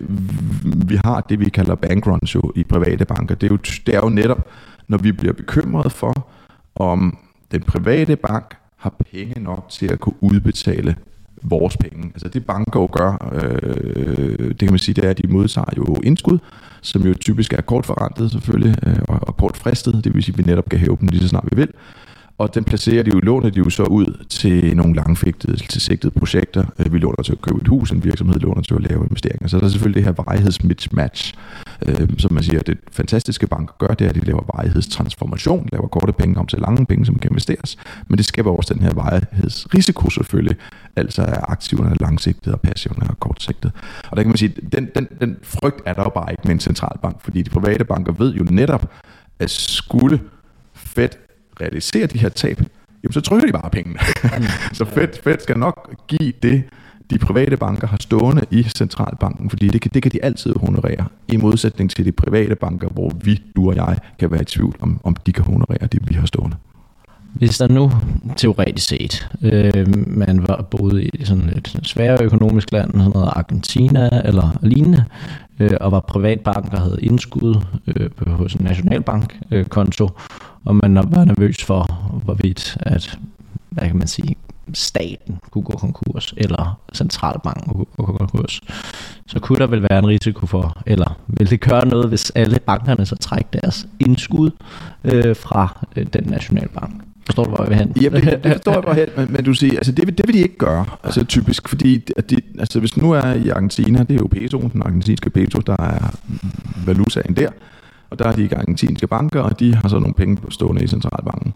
[0.87, 4.01] vi har det, vi kalder bankruns jo i private banker, det er jo, det er
[4.03, 4.47] jo netop,
[4.89, 6.29] når vi bliver bekymret for,
[6.75, 7.19] om
[7.53, 10.97] den private bank har penge nok til at kunne udbetale
[11.43, 12.11] vores penge.
[12.15, 15.67] Altså det banker jo gør, øh, det kan man sige, det er, at de modtager
[15.77, 16.39] jo indskud,
[16.83, 20.35] som jo typisk er kort forrentet selvfølgelig, øh, og, og kort fristet, det vil sige,
[20.35, 21.69] at vi netop kan hæve dem lige så snart vi vil.
[22.43, 26.13] Og den placerer de jo, låner de jo så ud til nogle langfægtede, til sigtede
[26.19, 26.65] projekter.
[26.79, 29.49] Øh, vi låner til at købe et hus, en virksomhed låner til at lave investeringer.
[29.49, 31.35] Så der er selvfølgelig det her varighedsmismatch,
[31.87, 35.87] øh, som man siger, det fantastiske banker gør, det er, at de laver varighedstransformation, laver
[35.87, 37.77] korte penge om til lange penge, som kan investeres.
[38.09, 40.57] Men det skaber også den her varighedsrisiko selvfølgelig,
[40.97, 43.73] altså er aktiverne langsigtede og passiverne er kortsigtede.
[44.11, 46.53] Og der kan man sige, den, den, den frygt er der jo bare ikke med
[46.53, 48.93] en centralbank, fordi de private banker ved jo netop,
[49.39, 50.21] at skulle
[50.75, 51.09] Fed
[51.61, 52.59] realisere de her tab,
[53.03, 53.99] jamen så trykker de bare pengene.
[54.25, 54.45] Mm.
[54.79, 56.63] så Fed, Fed skal nok give det,
[57.11, 61.07] de private banker har stående i centralbanken, fordi det kan, det kan de altid honorere,
[61.29, 64.77] i modsætning til de private banker, hvor vi, du og jeg, kan være i tvivl
[64.81, 66.57] om, om de kan honorere det, vi har stående.
[67.35, 67.93] Hvis der nu
[68.37, 74.23] teoretisk set, øh, man var boet i sådan et sværere økonomisk land, sådan noget Argentina
[74.25, 75.05] eller lignende,
[75.61, 80.11] øh, og var privatbank, der havde indskud øh, hos en nationalbankkonto, øh,
[80.65, 81.83] og man var nervøs for,
[82.25, 83.19] hvorvidt at,
[83.71, 84.37] hvad kan man sige,
[84.75, 88.61] staten kunne gå konkurs, eller centralbanken kunne gå konkurs,
[89.27, 92.59] så kunne der vel være en risiko for, eller vil det gøre noget, hvis alle
[92.67, 94.51] bankerne så trækker deres indskud
[95.05, 97.03] øh, fra øh, den nationalbank?
[97.27, 97.93] Forstår du, hvor jeg vil hen?
[98.03, 100.35] Ja, det, det forstår jeg hvor hen, men, men du siger, altså det, det vil
[100.35, 104.11] de ikke gøre, altså typisk, fordi at de, altså hvis nu er i Argentina, det
[104.11, 106.51] er jo peso, den argentinske peso, der er mm,
[106.87, 107.49] valutaen der,
[108.11, 111.55] og der er de argentinske banker, og de har så nogle penge stående i centralbanken.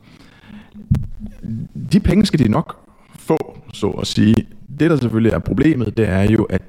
[1.92, 2.76] De penge skal de nok
[3.18, 4.34] få, så at sige.
[4.80, 6.62] Det, der selvfølgelig er problemet, det er jo, at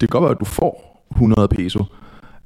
[0.00, 1.84] det kan godt være, at du får 100 peso,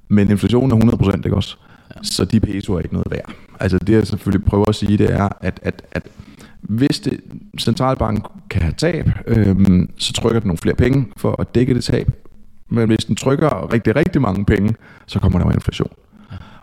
[0.08, 1.56] men inflationen er 100%, ikke også?
[2.02, 3.32] Så de peso er ikke noget værd.
[3.60, 6.02] Altså det, jeg selvfølgelig prøver at sige, det er, at, at, at
[6.60, 7.20] hvis det,
[7.58, 11.84] centralbanken kan have tab, øhm, så trykker den nogle flere penge for at dække det
[11.84, 12.10] tab.
[12.68, 14.74] Men hvis den trykker rigtig, rigtig mange penge,
[15.06, 15.92] så kommer der jo inflation.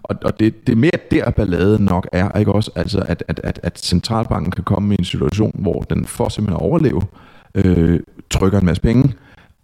[0.03, 2.71] Og, og det, det er mere der, balladen nok er, ikke også?
[2.75, 6.55] Altså, at, at, at, at centralbanken kan komme i en situation, hvor den for simpelthen
[6.55, 7.01] at overleve,
[7.55, 9.13] øh, trykker en masse penge,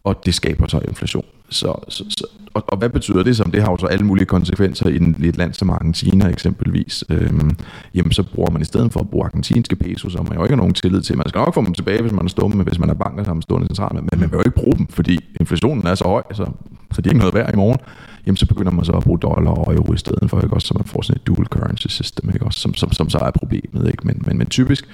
[0.04, 1.26] og det skaber så inflation.
[1.50, 3.52] Så, så, så, og, og hvad betyder det som?
[3.52, 7.04] Det har jo så alle mulige konsekvenser i, en, i et land som Argentina eksempelvis.
[7.10, 7.58] Øhm,
[7.96, 10.52] jamen så bruger man i stedet for at bruge argentinske pesos, som man jo ikke
[10.54, 11.18] har nogen tillid til.
[11.18, 13.42] Man skal nok få dem tilbage, hvis man er stumme, hvis man er banker, sammen
[13.42, 16.46] stående centralt, men man vil jo ikke bruge dem, fordi inflationen er så høj, så,
[16.94, 17.80] så de er ikke noget værd i morgen.
[18.26, 20.68] Jamen så begynder man så at bruge dollar og euro i stedet for, ikke også,
[20.68, 23.32] så man får sådan et dual currency system, ikke også, som, som, som så er
[23.32, 23.88] problemet.
[23.88, 24.08] Ikke?
[24.08, 24.86] Men, men, men typisk,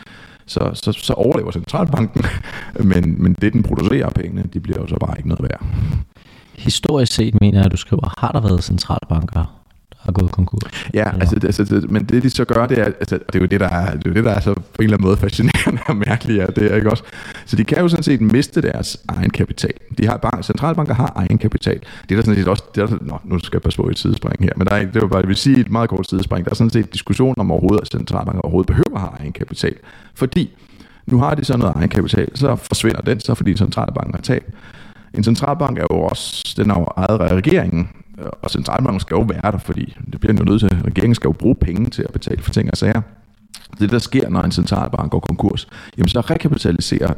[0.45, 2.25] så, så, så overlever centralbanken,
[2.91, 5.65] men, men det, den producerer af pengene, de bliver jo så bare ikke noget værd.
[6.61, 9.61] Historisk set mener jeg, at du skriver, har der været centralbanker,
[9.99, 10.71] har gået konkurs.
[10.93, 13.45] Ja, altså, altså det, men det de så gør, det er, altså, det er jo
[13.45, 15.17] det, der er, det er, jo det, der er så på en eller anden måde
[15.17, 17.03] fascinerende og mærkeligt, ja, det er ikke også.
[17.45, 19.73] Så de kan jo sådan set miste deres egen kapital.
[19.97, 21.79] De har bank, centralbanker har egen kapital.
[21.79, 23.87] Det er der sådan set også, det er der, nå, nu skal jeg passe på
[23.87, 26.09] et sidespring her, men der er, det var bare, jeg vil sige et meget kort
[26.09, 26.45] sidespring.
[26.45, 29.75] Der er sådan set diskussion om overhovedet, at centralbanker overhovedet behøver at have egen kapital.
[30.13, 30.49] Fordi
[31.05, 34.43] nu har de så noget egen kapital, så forsvinder den så, fordi centralbanken har tab.
[35.13, 37.89] En centralbank er jo også, den er jo ejet af regeringen,
[38.41, 41.31] og centralbanken skal jo være der, fordi det bliver jo nødt til, regeringen skal jo
[41.31, 43.01] bruge penge til at betale for ting og sager.
[43.79, 47.13] Det der sker, når en centralbank går konkurs, jamen så rekapitaliserer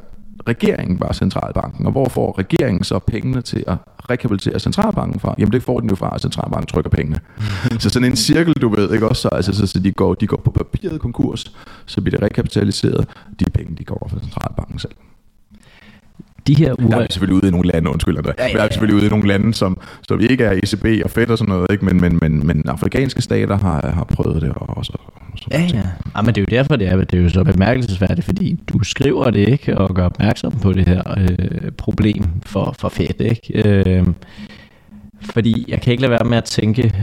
[0.48, 3.78] regeringen bare centralbanken, og hvor får regeringen så pengene til at
[4.10, 5.36] rekapitalisere centralbanken fra?
[5.38, 7.20] Jamen det får den jo fra, at centralbanken trykker pengene.
[7.80, 9.22] så sådan en cirkel, du ved, ikke også?
[9.22, 13.08] Så, altså, så, så de, går, de går på papiret konkurs, så bliver det rekapitaliseret,
[13.40, 14.92] de penge, de går over fra centralbanken selv
[16.48, 16.90] de her uger...
[16.90, 18.32] Der er selvfølgelig ude i nogle lande, undskyld, der.
[18.38, 18.58] Ja, ja, ja.
[18.58, 19.78] Der er selvfølgelig ude i nogle lande, som,
[20.08, 21.86] som ikke er ECB og Fed og sådan noget, ikke?
[21.86, 24.94] Men, men, men, men afrikanske stater har, har prøvet det også.
[24.96, 25.12] Og
[25.52, 25.82] ja, ja.
[26.16, 26.22] ja.
[26.22, 29.30] men det er jo derfor, det er, det er jo så bemærkelsesværdigt, fordi du skriver
[29.30, 33.70] det ikke og gør opmærksom på det her øh, problem for, for Fed, ikke?
[33.70, 34.08] Øh,
[35.22, 36.94] fordi jeg kan ikke lade være med at tænke,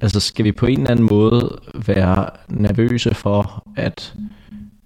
[0.00, 4.14] altså skal vi på en eller anden måde være nervøse for, at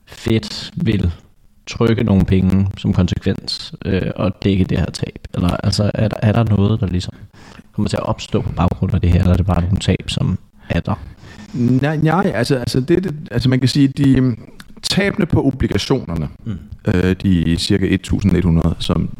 [0.06, 1.12] Fed vil
[1.66, 5.18] trykke nogle penge som konsekvens øh, og dække det her tab?
[5.34, 7.14] Eller altså, er, der, er der noget, der ligesom
[7.72, 10.04] kommer til at opstå på baggrund af det her, eller er det bare nogle tab,
[10.06, 10.94] som er der?
[11.54, 14.36] Nej, nej altså, altså, det, det, altså man kan sige, de
[14.82, 16.58] tabene på obligationerne, mm.
[16.86, 19.10] øh, de cirka 1.100, som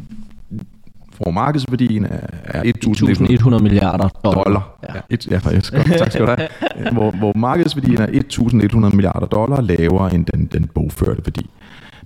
[1.17, 2.07] hvor markedsværdien
[2.43, 4.43] er 1.100 milliarder dollar.
[4.43, 4.79] dollar.
[4.95, 5.73] Ja, et, ja faktisk.
[5.73, 6.47] Godt, tak skal du have.
[6.93, 11.49] hvor, hvor markedsværdien er 1.100 milliarder dollar lavere end den, den bogførte værdi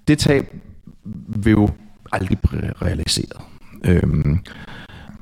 [0.08, 0.54] det tab
[1.28, 1.70] vil jo
[2.12, 3.42] aldrig blive realiseret.
[3.86, 4.40] Øhm,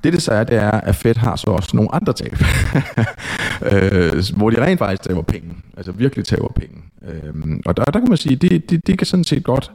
[0.04, 2.34] det det så er, det er, at Fed har så også nogle andre tab,
[3.72, 6.82] øh, hvor de rent faktisk taber penge, altså virkelig taber penge.
[7.08, 9.72] Øhm, og der, der kan man sige, det, det, det kan sådan set godt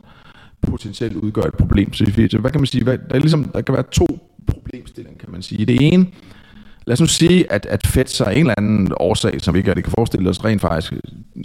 [0.63, 1.93] potentielt udgøre et problem.
[1.93, 4.07] Så hvad kan man sige, hvad, der, er ligesom, der kan være to
[4.47, 5.67] problemstillinger, kan man sige.
[5.67, 6.07] Det ene,
[6.89, 9.71] lad os nu sige, at, at Fed så en eller anden årsag, som vi ikke
[9.71, 10.93] rigtig kan forestille os, rent faktisk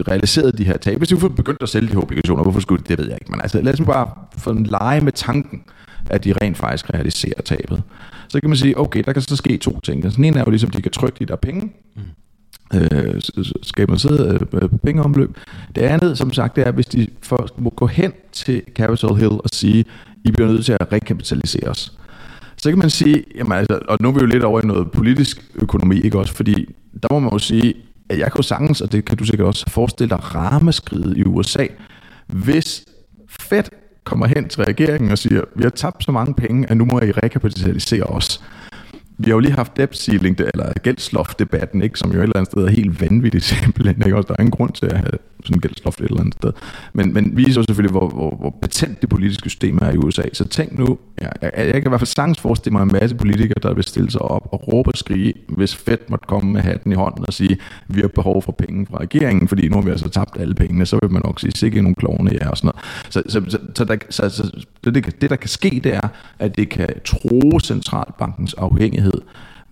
[0.07, 0.97] realiserede de her tab.
[0.97, 3.31] Hvis de begyndte at sælge de her obligationer, hvorfor skulle de det, ved jeg ikke.
[3.31, 5.63] Men altså, lad os nu bare få en lege med tanken,
[6.09, 7.83] at de rent faktisk realiserer tabet.
[8.27, 10.03] Så kan man sige, okay, der kan så ske to ting.
[10.03, 12.77] Den ene er jo ligesom, de kan trykke de der penge, mm.
[12.77, 13.21] øh,
[13.61, 15.37] skabe noget øh, pengeomløb.
[15.75, 19.31] Det andet, som sagt, det er, hvis de først må gå hen til Capitol Hill
[19.31, 19.85] og sige,
[20.25, 21.93] I bliver nødt til at rekapitalisere os
[22.63, 24.91] så kan man sige, jamen altså, og nu er vi jo lidt over i noget
[24.91, 26.33] politisk økonomi, ikke også?
[26.33, 27.73] Fordi der må man jo sige,
[28.09, 31.65] at jeg kan sagtens, og det kan du sikkert også forestille dig, rameskridet i USA,
[32.27, 32.85] hvis
[33.29, 33.63] Fed
[34.03, 36.99] kommer hen til regeringen og siger, vi har tabt så mange penge, at nu må
[36.99, 38.43] I rekapitalisere os
[39.17, 42.51] vi har jo lige haft debt ceiling, eller gældsloft-debatten, ikke, som jo et eller andet
[42.51, 44.03] sted er helt vanvittigt simpelthen.
[44.05, 44.17] Ikke?
[44.17, 45.11] Også, der er ingen grund til at have
[45.45, 46.51] sådan en gældsloft et eller andet sted.
[46.93, 50.21] Men, men viser jo selvfølgelig, hvor, hvor, hvor patent det politiske system er i USA.
[50.33, 53.15] Så tænk nu, ja, jeg, jeg kan i hvert fald sagtens forestille mig en masse
[53.15, 56.61] politikere, der vil stille sig op og råbe og skrige, hvis Fed måtte komme med
[56.61, 59.81] hatten i hånden og sige, vi har behov for penge fra regeringen, fordi nu har
[59.81, 62.57] vi altså tabt alle pengene, så vil man nok sige, sikke nogle klovne ja, og
[62.57, 63.13] sådan noget.
[63.13, 66.07] Så, så, så, så, der, så, så det, det, det, der kan ske, det er,
[66.39, 69.21] at det kan tro centralbankens afhængighed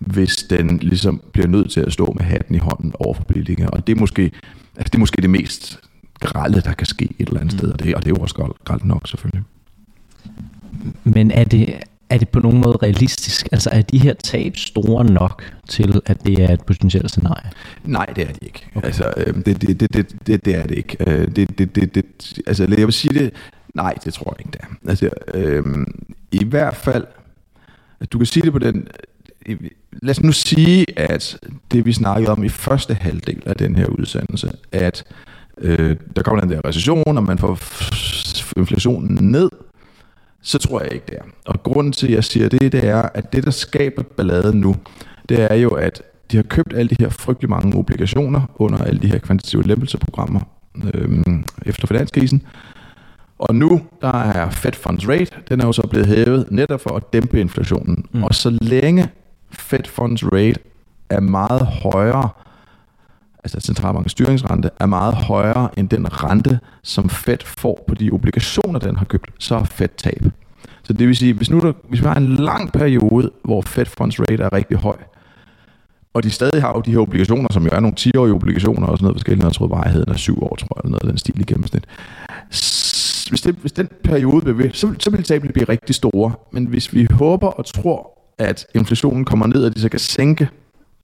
[0.06, 3.70] hvis den ligesom bliver nødt til at stå med hatten i hånden over for politikere.
[3.70, 4.30] Og det er måske,
[4.76, 5.80] altså det, er måske det mest
[6.20, 7.58] grælde, der kan ske et eller andet mm.
[7.58, 9.44] sted, og det, og det er jo også grældt nok selvfølgelig.
[11.04, 11.74] Men er det,
[12.10, 13.48] er det på nogen måde realistisk?
[13.52, 17.50] Altså er de her tab store nok til, at det er et potentielt scenarie?
[17.84, 18.66] Nej, det er de ikke.
[18.74, 18.86] Okay.
[18.86, 20.96] Altså, øh, det, det, det, det, det, det er det ikke.
[21.06, 22.04] Øh, det, det, det, det,
[22.46, 23.32] altså, jeg vil sige det,
[23.74, 24.88] nej, det tror jeg ikke, det er.
[24.88, 25.86] Altså, øh,
[26.32, 27.06] I hvert fald,
[28.12, 28.88] du kan sige det på den,
[30.02, 31.38] lad os nu sige, at
[31.72, 35.04] det vi snakkede om i første halvdel af den her udsendelse, at
[35.58, 37.58] øh, der kommer den der recession, og man får
[38.56, 39.48] inflationen ned,
[40.42, 41.24] så tror jeg ikke det er.
[41.46, 44.76] Og grunden til, at jeg siger det, det er, at det, der skaber balladen nu,
[45.28, 49.00] det er jo, at de har købt alle de her frygtelig mange obligationer under alle
[49.00, 50.40] de her kvantitative lempelseprogrammer
[50.94, 51.22] øh,
[51.66, 52.42] efter finanskrisen.
[53.38, 56.96] Og nu, der er Fed Funds Rate, den er jo så blevet hævet netop for
[56.96, 58.06] at dæmpe inflationen.
[58.12, 58.24] Mm.
[58.24, 59.08] Og så længe
[59.52, 60.60] Fed Funds Rate
[61.10, 62.28] er meget højere,
[63.44, 68.78] altså centralbankens styringsrente, er meget højere end den rente, som Fed får på de obligationer,
[68.78, 70.24] den har købt, så er Fed tab.
[70.82, 73.86] Så det vil sige, hvis nu der, hvis vi har en lang periode, hvor Fed
[73.86, 74.96] Funds Rate er rigtig høj,
[76.14, 78.98] og de stadig har jo de her obligationer, som jo er nogle 10-årige obligationer og
[78.98, 81.18] sådan noget forskelligt, jeg tror varigheden er 7 år, tror jeg, eller noget af den
[81.18, 81.84] stil i gennemsnit,
[83.28, 86.32] hvis, det, hvis den periode bliver ved, så, så vil tabene blive rigtig store.
[86.52, 90.48] Men hvis vi håber og tror, at inflationen kommer ned, og de så kan sænke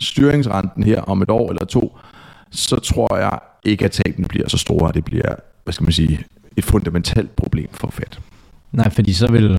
[0.01, 1.98] styringsrenten her om et år eller to,
[2.51, 5.92] så tror jeg ikke, at tabene bliver så store, at det bliver, hvad skal man
[5.92, 6.24] sige,
[6.57, 8.20] et fundamentalt problem for Fed.
[8.72, 9.57] Nej, fordi så vil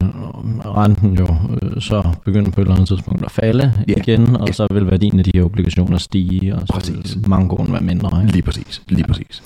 [0.66, 1.28] renten jo
[1.62, 3.94] øh, så begynde på et eller andet tidspunkt at falde ja.
[3.98, 4.54] igen, og ja.
[4.54, 7.16] så vil værdien af de her obligationer stige, og så præcis.
[7.16, 8.22] vil mangoen være mindre.
[8.22, 8.34] Ikke?
[8.34, 9.08] Lige præcis, lige ja.
[9.08, 9.44] præcis.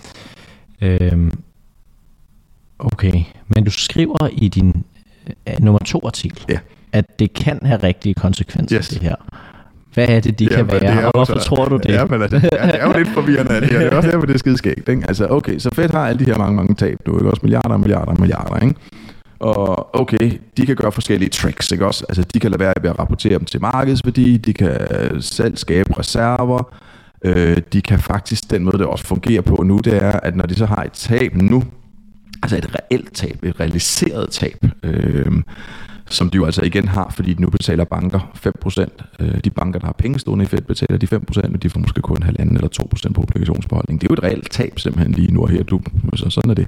[0.82, 1.32] Øhm,
[2.80, 4.84] okay, men du skriver i din
[5.48, 6.60] uh, nummer to artikel, ja.
[6.93, 8.88] At det kan have rigtige konsekvenser, yes.
[8.88, 9.15] det her.
[9.93, 11.89] Hvad er det, de ja, kan være, det og hvorfor så, tror du det?
[11.89, 13.79] Ja, men altså, det er jo lidt forvirrende det her.
[13.79, 14.89] Det er også derfor, det er skideskægt.
[14.89, 15.03] Ikke?
[15.08, 17.29] Altså, okay, så Fed har alle de her mange, mange tab nu, ikke?
[17.29, 18.75] Også milliarder, milliarder, milliarder, ikke?
[19.39, 22.06] Og okay, de kan gøre forskellige tricks, ikke også?
[22.10, 24.77] Altså, de kan lade være med at rapportere dem til markedsværdi, de kan
[25.21, 26.73] selv skabe reserver,
[27.25, 30.45] øh, de kan faktisk, den måde det også fungerer på nu, det er, at når
[30.45, 31.63] de så har et tab nu,
[32.43, 35.25] altså et reelt tab, et realiseret tab, øh,
[36.13, 38.19] som de jo altså igen har, fordi nu betaler banker
[38.80, 38.86] 5%.
[39.19, 41.80] Øh, de banker, der har penge stående i Fed, betaler de 5%, og de får
[41.80, 42.69] måske kun halvanden eller
[43.10, 44.02] 2% på obligationsbeholdning.
[44.02, 45.63] Det er jo et reelt tab simpelthen lige nu og her.
[45.63, 45.82] Du,
[46.15, 46.67] så sådan er det.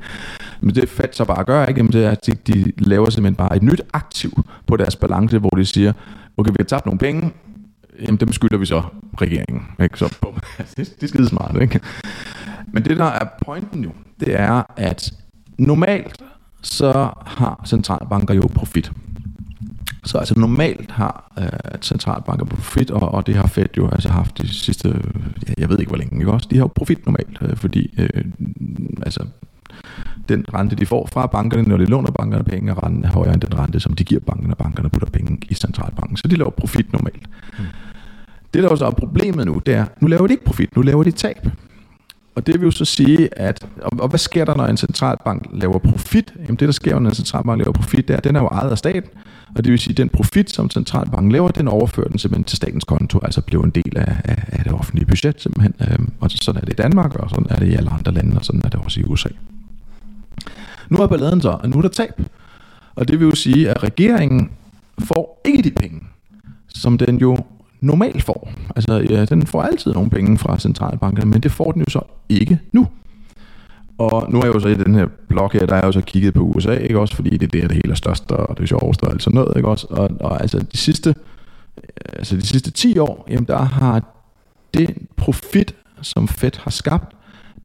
[0.62, 1.88] Men det Fed så bare gør, ikke?
[1.88, 5.49] det er, at de, de laver simpelthen bare et nyt aktiv på deres balance, hvor
[5.49, 5.93] de siger,
[6.38, 7.31] okay, vi har tabt nogle penge,
[8.01, 8.84] jamen dem skylder vi så
[9.21, 9.62] regeringen.
[9.84, 9.99] Ikke?
[9.99, 10.05] Så,
[10.77, 11.79] det, det er skide smart, ikke?
[12.67, 15.13] Men det der er pointen jo, det er, at
[15.58, 16.21] normalt
[16.62, 18.91] så har centralbanker jo profit.
[20.05, 24.41] Så altså normalt har øh, centralbanker profit, og, og det har Fed jo altså haft
[24.41, 25.01] de sidste,
[25.47, 26.47] ja, jeg ved ikke hvor længe, ikke også?
[26.51, 28.25] De har jo profit normalt, øh, fordi øh,
[29.03, 29.25] altså
[30.29, 33.33] den rente, de får fra bankerne, når de låner bankerne penge, er renten er højere
[33.33, 36.17] end den rente, som de giver bankerne, når bankerne putter penge i centralbanken.
[36.17, 37.27] Så de laver profit normalt.
[37.59, 37.65] Mm.
[38.53, 41.03] Det, der også er problemet nu, det er, nu laver de ikke profit, nu laver
[41.03, 41.47] de tab.
[42.36, 45.48] Og det vil jo så sige, at, og, og hvad sker der, når en centralbank
[45.54, 46.34] laver profit?
[46.39, 48.48] Jamen det, der sker, når en centralbank laver profit, det er, at den er jo
[48.48, 49.10] ejet af staten.
[49.56, 52.58] Og det vil sige, at den profit, som centralbanken laver, den overfører den simpelthen til
[52.58, 55.74] statens konto, altså bliver en del af, af, af det offentlige budget simpelthen.
[55.91, 58.38] Øhm, og sådan er det i Danmark, og sådan er det i alle andre lande,
[58.38, 59.30] og sådan er det også i USA.
[60.89, 62.21] Nu er balladen så, at nu er der tab.
[62.95, 64.50] Og det vil jo sige, at regeringen
[65.00, 66.02] får ikke de penge,
[66.67, 67.38] som den jo
[67.86, 68.52] normalt får.
[68.76, 72.02] Altså, ja, den får altid nogle penge fra centralbankerne, men det får den jo så
[72.30, 72.88] ikke nu.
[73.98, 75.91] Og nu er jeg jo så i den her blog her, der er jeg jo
[75.91, 78.58] så kigget på USA, ikke også, fordi det er der, det hele er størst, og
[78.58, 79.88] det sjoveste og alt sådan noget, ikke også.
[79.89, 81.15] Og, og altså de sidste,
[81.78, 84.04] øh, altså de sidste 10 år, jamen der har
[84.74, 87.15] den profit, som Fed har skabt,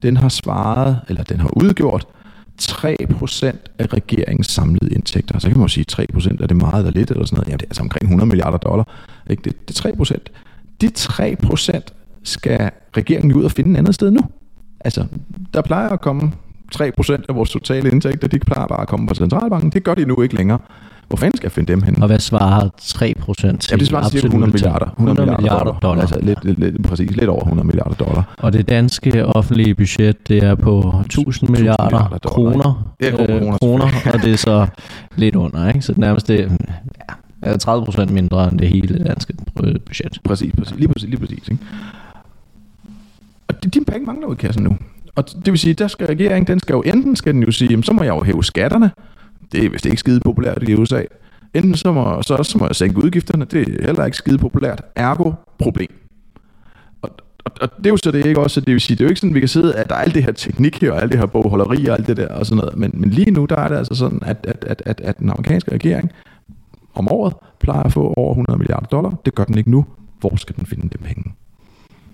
[0.03, 2.07] den har svaret, eller den har udgjort
[2.62, 3.46] 3%
[3.79, 5.38] af regeringens samlede indtægter.
[5.38, 7.49] Så kan man jo sige, 3% er det meget eller lidt eller sådan noget.
[7.49, 8.88] Jamen det er altså omkring 100 milliarder dollar.
[9.31, 9.42] Ikke?
[9.42, 10.16] Det, det er 3%.
[10.81, 10.90] De
[11.79, 11.81] 3%
[12.23, 14.20] skal regeringen ud og finde et andet sted nu.
[14.81, 15.07] Altså,
[15.55, 16.33] der plejer at komme
[16.77, 16.83] 3%
[17.29, 19.70] af vores totale indtægter, de plejer bare at komme fra centralbanken.
[19.70, 20.59] Det gør de nu ikke længere.
[21.11, 22.03] Hvor fanden skal jeg finde dem hen?
[22.03, 23.70] Og hvad svarer 3 procent til?
[23.70, 24.87] Ja, det svarer til 100 milliarder.
[24.87, 25.79] 100, 100 milliarder dollar.
[25.81, 26.01] dollar.
[26.01, 28.35] Altså lidt, lidt, lidt, præcis, lidt over 100 milliarder dollar.
[28.38, 33.59] Og det danske offentlige budget, det er på 1000 milliarder, milliarder kroner, ja, kroner, øh,
[33.59, 34.66] kroner og det er så
[35.16, 35.83] lidt under, ikke?
[35.83, 36.59] Så det nærmest det,
[37.46, 40.18] ja, 30 procent mindre end det hele danske budget.
[40.25, 40.79] Præcis, præcis.
[40.79, 41.62] Lige præcis, lige præcis ikke?
[43.49, 44.77] Og de, de penge mangler jo i kassen nu.
[45.14, 47.70] Og det vil sige, der skal regeringen, den skal jo enten skal den jo sige,
[47.70, 48.90] jamen, så må jeg jo hæve skatterne,
[49.53, 51.03] det er vist ikke skide populært i USA.
[51.55, 54.83] Enten så må, så, så må jeg sænke udgifterne, det er heller ikke skide populært.
[54.97, 55.89] Ergo, problem.
[57.03, 57.11] Og,
[57.45, 59.09] og, og det er jo så det ikke også, det vil sige, det er jo
[59.09, 61.13] ikke sådan, vi kan sidde, at der er alt det her teknik her, og alt
[61.13, 63.57] det her bogholderi og alt det der og sådan noget, men, men lige nu, der
[63.57, 66.11] er det altså sådan, at, at, at, at, at den amerikanske regering
[66.95, 69.15] om året plejer at få over 100 milliarder dollar.
[69.25, 69.87] Det gør den ikke nu.
[70.21, 71.33] Hvor skal den finde de penge?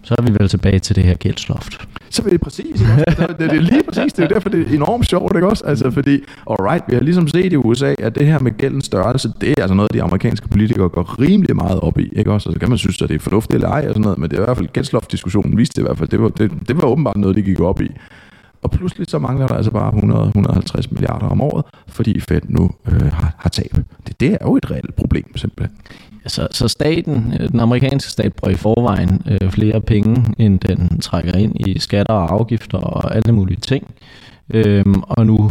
[0.07, 1.89] Så er vi vel tilbage til det her gældsloft.
[2.11, 4.75] Så er det præcis, ikke det, det, er lige præcis, det er derfor, det er
[4.75, 5.65] enormt sjovt, ikke også?
[5.67, 9.33] Altså, fordi, alright, vi har ligesom set i USA, at det her med gældens størrelse,
[9.41, 12.49] det er altså noget, de amerikanske politikere går rimelig meget op i, ikke også?
[12.49, 14.37] Altså, kan man synes, at det er fornuftigt eller ej, og sådan noget, men det
[14.37, 16.89] er i hvert fald, gældsloftdiskussionen viste det i hvert fald, det var, det, det var
[16.89, 17.91] åbenbart noget, de gik op i.
[18.63, 23.13] Og pludselig så mangler der altså bare 100-150 milliarder om året, fordi Fed nu øh,
[23.13, 23.77] har, har tab.
[24.07, 25.77] Det, det er jo et reelt problem simpelthen.
[26.27, 31.01] Så, så staten, øh, den amerikanske stat, bruger i forvejen øh, flere penge, end den
[31.01, 33.95] trækker ind i skatter og afgifter og alle mulige ting.
[34.51, 35.51] Øhm, og nu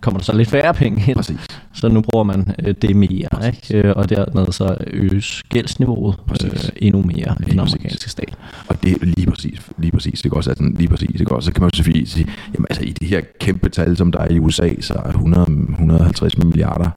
[0.00, 1.46] kommer der så lidt færre penge ind, Præcis.
[1.72, 3.88] så nu bruger man øh, det mere, ikke?
[3.88, 8.34] Øh, og dermed så øges gældsniveauet øh, endnu mere lige i den amerikanske stat.
[8.68, 11.36] Og det er lige præcis, lige præcis, det går også, sådan, lige præcis, det går
[11.36, 14.12] også, så kan man jo selvfølgelig sige, jamen altså i de her kæmpe tal, som
[14.12, 16.90] der er i USA, så er 100, 150 milliarder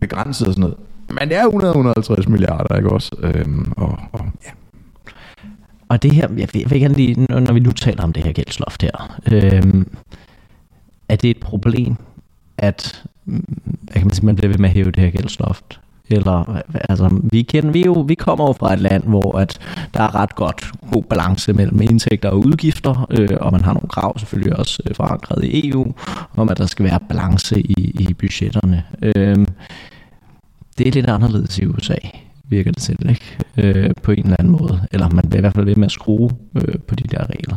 [0.00, 0.76] begrænset og sådan noget,
[1.08, 3.10] men det er 100-150 milliarder, ikke også?
[3.22, 4.50] Øhm, og, og, ja.
[5.88, 8.22] og det her, jeg vil, jeg vil gerne lige, når vi nu taler om det
[8.22, 9.86] her gældsloft her, øhm,
[11.10, 11.96] er det et problem,
[12.58, 15.80] at hvad kan man, sige, man bliver ved med at hæve det her gældsloft?
[16.10, 19.58] Eller, altså, vi, kender, vi, jo, vi kommer jo fra et land, hvor at
[19.94, 23.88] der er ret godt god balance mellem indtægter og udgifter, øh, og man har nogle
[23.88, 25.94] krav selvfølgelig også øh, forankret i EU,
[26.36, 28.84] om at der skal være balance i, i budgetterne.
[29.02, 29.46] Øh,
[30.78, 31.96] det er lidt anderledes i USA,
[32.44, 33.38] virker det til, ikke?
[33.56, 34.86] Øh, på en eller anden måde.
[34.92, 37.56] Eller man bliver i hvert fald ved med at skrue øh, på de der regler.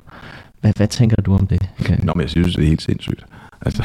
[0.62, 1.70] Hvad, hvad tænker du om det?
[2.04, 3.26] Nå, men jeg synes, det er helt sindssygt.
[3.66, 3.84] Altså,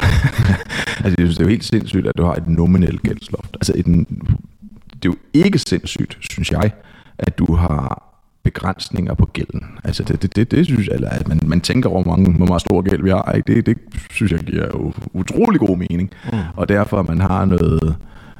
[1.03, 3.53] altså, jeg synes, det er jo helt sindssygt, at du har et nominelt gældsloft.
[3.53, 6.71] Altså, et, det er jo ikke sindssygt, synes jeg,
[7.17, 8.09] at du har
[8.43, 9.63] begrænsninger på gælden.
[9.83, 12.33] Altså det, det, det, det synes jeg, eller at man, man tænker over, hvor, mange,
[12.33, 13.55] hvor meget stor gæld vi har, ikke?
[13.55, 13.77] Det, det
[14.11, 16.11] synes jeg giver jo utrolig god mening.
[16.33, 16.39] Mm.
[16.55, 17.95] Og derfor, at man har noget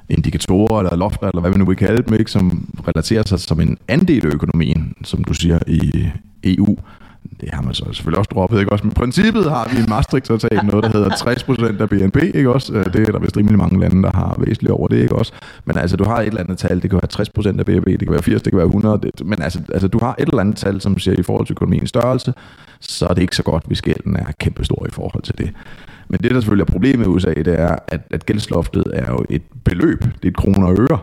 [0.09, 3.59] indikatorer eller lofter, eller hvad man nu vil kalde dem, ikke, som relaterer sig som
[3.59, 6.07] en andel af økonomien, som du siger i
[6.43, 6.77] EU,
[7.41, 8.83] det har man så selvfølgelig også droppet, ikke også?
[8.83, 12.73] Men princippet har vi i Maastricht-traktaten noget, der hedder 60% af BNP, ikke også?
[12.73, 15.33] Øh, det er der vist rimelig mange lande, der har væsentligt over det, ikke også?
[15.65, 17.99] Men altså, du har et eller andet tal, det kan være 60% af BNP, det
[17.99, 20.39] kan være 80, det kan være 100, det, men altså, altså, du har et eller
[20.39, 22.33] andet tal, som siger i forhold til økonomiens størrelse,
[22.79, 25.51] så er det ikke så godt, hvis gælden er kæmpestor i forhold til det.
[26.09, 29.25] Men det, der selvfølgelig er problemet i USA, det er, at, at gældsloftet er jo
[29.29, 30.99] et beløb, det er et kroner og øre.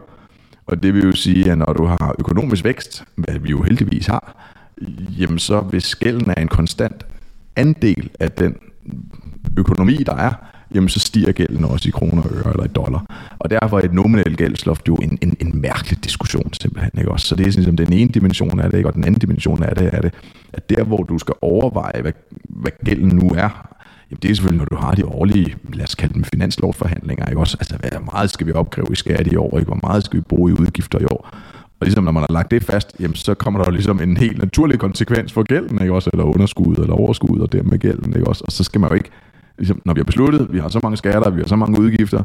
[0.66, 4.06] Og det vil jo sige, at når du har økonomisk vækst, hvad vi jo heldigvis
[4.06, 4.52] har,
[5.18, 7.06] jamen så hvis gælden er en konstant
[7.56, 8.56] andel af den
[9.56, 10.32] økonomi, der er,
[10.74, 13.06] jamen så stiger gælden også i kroner og øre eller i dollar.
[13.38, 16.90] Og derfor er et nominelt gældsloft jo en, en, en mærkelig diskussion simpelthen.
[16.98, 17.26] Ikke også?
[17.26, 18.88] Så det er sådan, den ene dimension af det, ikke?
[18.88, 20.14] og den anden dimension af det er det,
[20.52, 22.12] at der hvor du skal overveje, hvad,
[22.48, 23.76] hvad gælden nu er,
[24.10, 27.40] Jamen det er selvfølgelig, når du har de årlige, lad os kalde dem finanslovsforhandlinger, ikke
[27.40, 27.56] også?
[27.60, 29.66] Altså, hvor meget skal vi opkræve i skat i år, ikke?
[29.66, 31.36] Hvor meget skal vi bruge i udgifter i år?
[31.80, 34.16] Og ligesom når man har lagt det fast, jamen, så kommer der jo ligesom en
[34.16, 36.10] helt naturlig konsekvens for gælden, ikke også?
[36.12, 38.44] Eller underskud, eller overskud, og dermed gælden, ikke også?
[38.46, 39.10] Og så skal man jo ikke,
[39.58, 42.22] ligesom, når vi har besluttet, vi har så mange skatter, vi har så mange udgifter,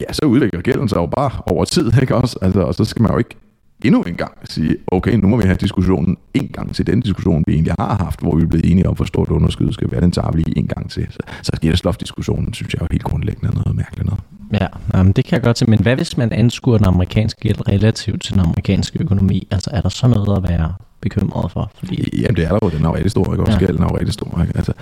[0.00, 2.38] ja, så udvikler gælden sig jo bare over tid, ikke også?
[2.42, 3.36] Altså, og så skal man jo ikke
[3.84, 7.44] endnu en gang sige, okay, nu må vi have diskussionen en gang til den diskussion,
[7.46, 10.00] vi egentlig har haft, hvor vi er blevet enige om, hvor stort underskud skal være,
[10.00, 11.06] den tager vi lige en gang til.
[11.10, 14.37] Så, så diskussionen, synes jeg er helt grundlæggende noget mærkeligt noget.
[14.52, 14.66] Ja,
[15.00, 18.22] um, det kan jeg godt til, men hvad hvis man anskuer den amerikanske gæld relativt
[18.22, 19.48] til den amerikanske økonomi?
[19.50, 21.70] Altså er der så noget at være bekymret for?
[21.78, 22.20] Fordi...
[22.22, 23.44] Jamen det er der jo, den er jo rigtig stor, ikke?
[23.44, 23.66] Også ja.
[23.66, 24.52] gælden er jo rigtig stor, ikke?
[24.56, 24.72] Altså,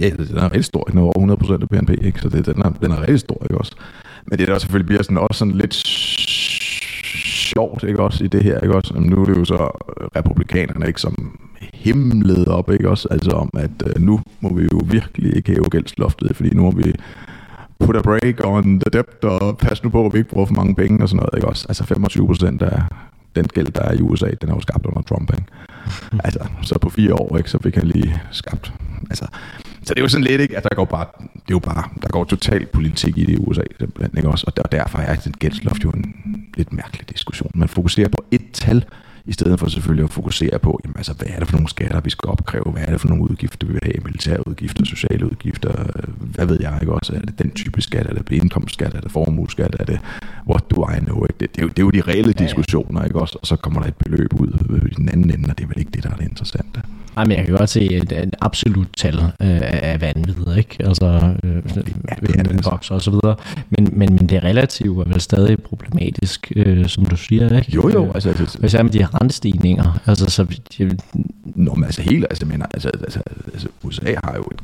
[0.00, 2.20] ja, den er rigtig stor, den er over 100% af BNP, ikke?
[2.20, 3.72] Så det, den, er, den er rigtig stor, ikke også?
[4.26, 5.74] Men det der selvfølgelig bliver sådan, også sådan lidt
[7.54, 8.94] sjovt, ikke også, i det her, ikke også?
[8.94, 9.56] Nu er det jo så
[10.16, 11.38] republikanerne, ikke, som
[11.74, 13.08] himlede op, ikke også?
[13.10, 16.70] Altså om, at uh, nu må vi jo virkelig ikke hæve gældsloftet, fordi nu må
[16.70, 16.92] vi
[17.80, 20.54] put a break on the debt, og pas nu på, at vi ikke bruger for
[20.54, 21.66] mange penge og sådan noget, ikke også?
[21.68, 22.82] Altså 25 procent af
[23.36, 25.44] den gæld, der er i USA, den er jo skabt under Trump, ikke?
[26.24, 28.72] Altså, så på fire år, ikke, så fik han lige skabt,
[29.10, 29.26] altså,
[29.82, 31.88] så det er jo sådan lidt, ikke, at der går bare, det er jo bare,
[32.02, 34.44] der går total politik i det i USA, simpelthen, ikke også?
[34.46, 36.14] Og der, derfor er den gældsloft jo en
[36.56, 37.50] lidt mærkelig diskussion.
[37.54, 38.84] Man fokuserer på et tal,
[39.28, 42.00] i stedet for selvfølgelig at fokusere på, jamen, altså, hvad er det for nogle skatter,
[42.00, 45.26] vi skal opkræve, hvad er det for nogle udgifter, vi vil have, militære udgifter, sociale
[45.26, 45.72] udgifter,
[46.34, 49.12] hvad ved jeg ikke også, er det den type skat, er det indkomstskat, er det
[49.12, 50.00] formueskat, er det
[50.48, 51.34] what do I know, ikke?
[51.40, 53.80] Det, det, er jo, det er jo de reelle diskussioner, ikke også, og så kommer
[53.80, 54.48] der et beløb ud
[54.90, 56.82] i den anden ende, og det er vel ikke det, der er det interessante.
[57.18, 60.76] Nej, men jeg kan godt se et, et absolut tal øh, af vanvid, ikke?
[60.80, 62.94] Altså, øh, ja, det er det, altså.
[62.94, 63.36] og så videre.
[63.70, 67.72] Men, men, men det relativt er vel stadig problematisk, øh, som du siger, ikke?
[67.72, 68.12] Jo, jo.
[68.12, 70.00] Altså, altså, Hvad er med de rentestigninger?
[70.06, 70.44] Altså, så,
[70.78, 70.98] de,
[71.44, 73.20] Nå, men altså helt, altså, mener, altså, altså,
[73.52, 74.60] altså, USA har jo et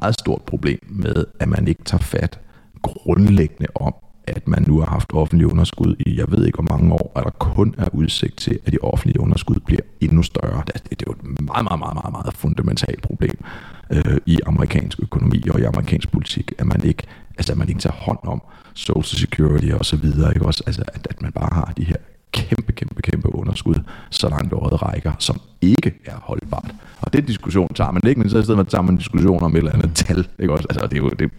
[0.00, 2.38] meget stort problem med, at man ikke tager fat
[2.82, 3.94] grundlæggende om,
[4.26, 7.24] at man nu har haft offentlige underskud i, jeg ved ikke hvor mange år, og
[7.24, 10.62] der kun er udsigt til, at de offentlige underskud bliver endnu større.
[10.66, 13.44] Det, det er jo et meget, meget, meget, meget, meget fundamentalt problem
[13.90, 17.02] øh, i amerikansk økonomi og i amerikansk politik, at man ikke,
[17.38, 18.42] altså, at man ikke tager hånd om
[18.74, 20.62] social security og så videre, ikke også?
[20.66, 21.96] Altså, at, at man bare har de her
[22.32, 23.74] kæmpe, kæmpe, kæmpe underskud,
[24.10, 26.74] så langt året rækker, som ikke er holdbart.
[27.00, 29.42] Og den diskussion tager man ikke, men så i stedet for tager man en diskussion
[29.42, 30.28] om et eller andet tal.
[30.38, 30.66] Ikke også?
[30.70, 31.30] Altså, det er jo, det,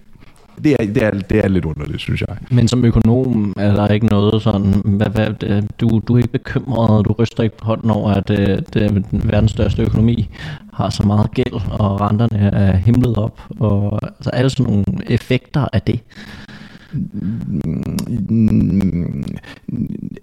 [0.63, 2.37] det er, det, er, det er lidt underligt, synes jeg.
[2.51, 6.29] Men som økonom er der ikke noget sådan, hvad, hvad, øh, du, du er ikke
[6.29, 10.29] bekymret, du ryster ikke på hånden over, at øh, det, det, øh, verdens største økonomi
[10.73, 15.67] har så meget gæld, og renterne er himlet op, og altså, alle sådan nogle effekter
[15.73, 15.99] af det.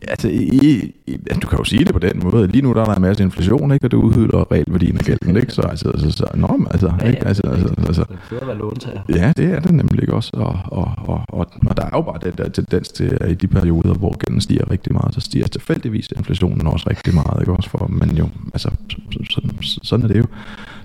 [0.09, 2.47] Altså, i, i, du kan jo sige det på den måde.
[2.47, 3.87] Lige nu der er der en masse inflation, ikke?
[3.87, 5.37] og det udhylder regelværdien af gælden.
[5.37, 5.53] Ikke?
[5.53, 7.27] Så, altså, altså, så, nå, altså, ja, ikke?
[7.27, 8.43] altså, altså, altså, det
[9.09, 10.31] Ja, det er det nemlig også.
[10.35, 13.35] Og, og, og, og, og der er jo bare den der tendens til, at i
[13.35, 17.41] de perioder, hvor gælden stiger rigtig meget, så stiger tilfældigvis inflationen også rigtig meget.
[17.41, 17.53] Ikke?
[17.53, 18.99] Også for, men jo, altså, så,
[19.31, 20.27] så, så, sådan er det jo.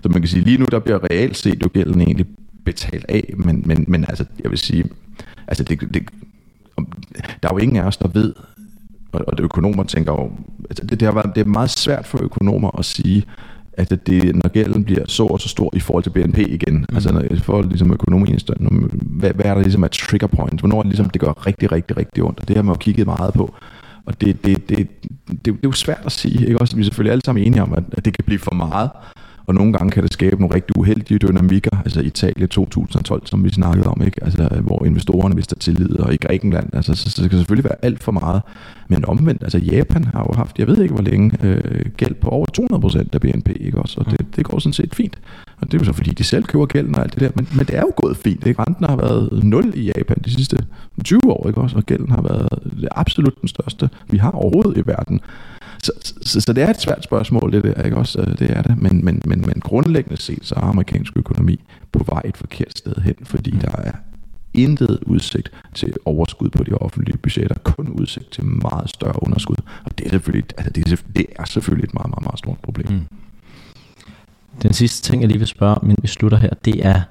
[0.04, 2.26] Så man kan sige, lige nu der bliver realt set jo gælden egentlig
[2.66, 4.84] betale af, men, men, men altså, jeg vil sige,
[5.48, 6.10] altså det, det,
[7.44, 8.34] der er jo ingen af os, der ved,
[9.12, 10.32] og, og det økonomer tænker jo,
[10.70, 13.26] altså det, det, har været, det er meget svært for økonomer at sige,
[13.74, 16.96] at det, når gælden bliver så og så stor i forhold til BNP igen, mm.
[16.96, 18.40] altså når, i forhold ligesom økonomien,
[19.02, 21.98] hvad, hvad er der ligesom et trigger point, hvornår det ligesom, det gør rigtig, rigtig,
[21.98, 23.56] rigtig ondt, og det har man jo kigget meget på,
[24.06, 24.78] og det, det, det,
[25.28, 26.62] det, det er jo svært at sige, ikke?
[26.62, 28.90] Også, vi er selvfølgelig alle sammen enige om, at, at det kan blive for meget,
[29.48, 33.50] og nogle gange kan det skabe nogle rigtig uheldige dynamikker, altså Italien 2012, som vi
[33.50, 34.24] snakkede om, ikke?
[34.24, 37.86] Altså, hvor investorerne mister tillid, og i Grækenland, altså, så, så det kan selvfølgelig være
[37.86, 38.42] alt for meget.
[38.88, 42.30] Men omvendt, altså Japan har jo haft, jeg ved ikke hvor længe, øh, gæld på
[42.30, 42.46] over
[43.02, 44.00] 200% af BNP, ikke også?
[44.00, 45.18] Og det, det går sådan set fint.
[45.62, 47.48] Og det er jo så fordi, de selv køber gælden og alt det der, men,
[47.56, 48.62] men det er jo gået fint, ikke?
[48.62, 50.58] Renten har været 0 i Japan de sidste
[51.04, 51.76] 20 år, ikke også?
[51.76, 52.48] Og gælden har været
[52.92, 55.22] absolut den største, vi har overhovedet i verden.
[55.84, 58.36] Så, så, så det er et svært spørgsmål, det der, ikke også?
[58.40, 58.78] Det er det.
[58.82, 61.60] Men, men, men, men grundlæggende set, så er amerikansk økonomi
[61.92, 63.92] på vej et forkert sted hen, fordi der er
[64.54, 69.56] intet udsigt til overskud på de offentlige budgetter, kun udsigt til meget større underskud.
[69.86, 72.60] Og det er selvfølgelig, altså det er, det er selvfølgelig et meget, meget, meget stort
[72.60, 72.92] problem.
[72.92, 73.02] Mm.
[74.64, 77.02] Den sidste ting, jeg lige vil spørge, men vi slutter her, det er,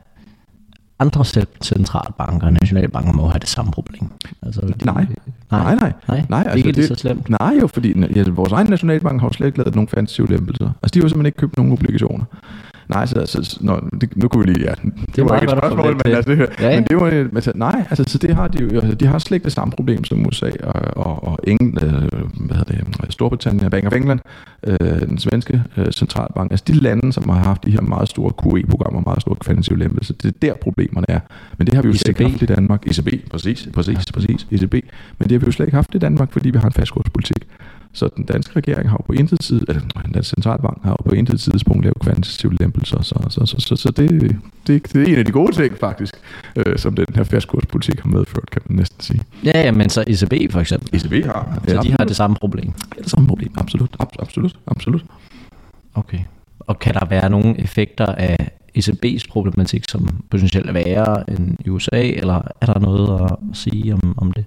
[0.98, 1.24] andre
[1.62, 4.08] centralbanker og nationalbanker må have det samme problem.
[4.42, 5.06] Altså, de, nej.
[5.50, 5.92] Nej, nej.
[6.08, 7.28] Nej, nej altså, ikke det, det så slemt.
[7.28, 10.70] Nej, jo, fordi ja, vores egen nationalbank har jo slet ikke lavet nogen fancy lempelser.
[10.82, 12.24] Altså, de har jo simpelthen ikke købt nogen obligationer.
[12.88, 15.58] Nej, så, så nå, det, nu kunne vi lige, ja, det, det var ikke et
[15.58, 16.80] spørgsmål, men, altså, det, ja, ja.
[16.80, 19.36] men det var, altså, nej, altså, så det har de jo, altså, de har slet
[19.36, 21.90] ikke det samme problem som USA og, og, og England, øh,
[22.46, 24.20] hvad hedder det, Storbritannien, Bank of England,
[24.66, 28.32] øh, den svenske øh, centralbank, altså de lande, som har haft de her meget store
[28.42, 31.20] QE-programmer, meget store kvantitative lempelser, det er der problemerne er.
[31.58, 32.86] Men det har vi jo slet ikke haft i Danmark.
[32.86, 34.74] ECB, præcis, præcis, præcis, ECB.
[35.18, 37.46] Men det har vi jo slet ikke haft i Danmark, fordi vi har en fastkurspolitik.
[37.96, 41.08] Så den danske regering har jo på intet tid, eller den danske centralbank har jo
[41.08, 44.10] på intet tidspunkt lavet kvantitative lempelser, så, så, så, så, så det,
[44.66, 46.14] det, det er en af de gode ting faktisk,
[46.56, 49.20] øh, som den her fastkurspolitik har medført, kan man næsten sige.
[49.44, 50.96] Ja, ja, men så ECB for eksempel.
[50.96, 51.60] ECB har.
[51.68, 52.72] Så ja, de har det samme problem.
[52.96, 55.04] Ja, det samme problem, absolut, absolut, absolut.
[55.94, 56.20] Okay.
[56.60, 61.68] Og kan der være nogle effekter af ECB's problematik, som potentielt er værre end i
[61.68, 64.44] USA, eller er der noget at sige om, om det?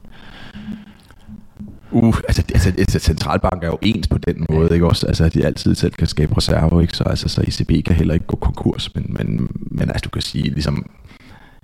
[1.92, 5.08] Uh, altså, altså, altså centralbank er jo ens på den måde, ikke også?
[5.08, 6.98] Altså, at de altid selv kan skabe reserver, ikke?
[6.98, 10.22] Så, altså, så ECB kan heller ikke gå konkurs, men, men, men altså, du kan
[10.22, 10.86] sige, ligesom,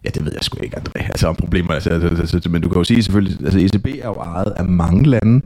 [0.06, 2.70] ja, det ved jeg sgu ikke, André, altså om problemer, altså, altså, altså, men du
[2.70, 5.42] kan jo sige selvfølgelig, altså ECB er jo ejet af mange lande,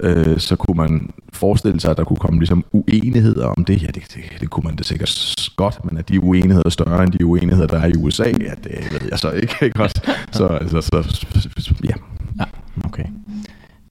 [0.00, 3.82] øh, så kunne man forestille sig, at der kunne komme ligesom uenigheder om det.
[3.82, 7.02] Ja, det, det, det kunne man da sikkert godt, men at de uenigheder er større
[7.02, 9.54] end de uenigheder, der er i USA, ja, det ved jeg så ikke.
[9.62, 10.00] ikke også?
[10.32, 11.94] Så, altså, så, ja.
[12.38, 12.44] ja.
[12.84, 13.04] Okay.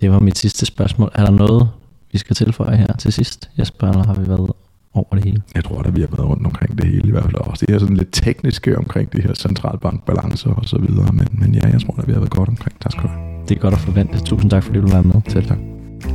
[0.02, 1.12] Det var mit sidste spørgsmål.
[1.16, 1.70] Er der noget,
[2.12, 3.50] vi skal tilføje her til sidst?
[3.60, 4.52] Jesper, eller har vi været
[4.94, 5.42] over det hele?
[5.56, 7.36] Jeg tror, at vi har været rundt omkring det hele i hvert fald.
[7.36, 11.12] Også det er sådan lidt tekniske omkring de her centralbankbalancer og så videre.
[11.14, 12.80] Men, men ja, jeg tror, at vi har været godt omkring.
[12.80, 13.22] Tak skal du have.
[13.50, 14.20] Det er godt at forvente.
[14.20, 15.22] Tusind tak, fordi du var med.
[15.28, 15.58] Selv tak.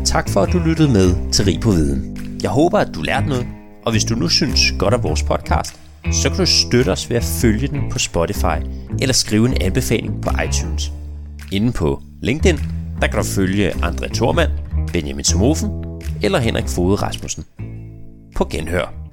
[0.05, 2.16] Tak for, at du lyttede med til Rig på Viden.
[2.43, 3.47] Jeg håber, at du lærte noget.
[3.84, 5.80] Og hvis du nu synes godt om vores podcast,
[6.12, 8.59] så kan du støtte os ved at følge den på Spotify
[9.01, 10.93] eller skrive en anbefaling på iTunes.
[11.53, 12.59] Inden på LinkedIn
[13.01, 14.51] der kan du følge André Thormand,
[14.92, 15.70] Benjamin Somofen
[16.22, 17.44] eller Henrik Fode Rasmussen.
[18.36, 19.05] På genhør.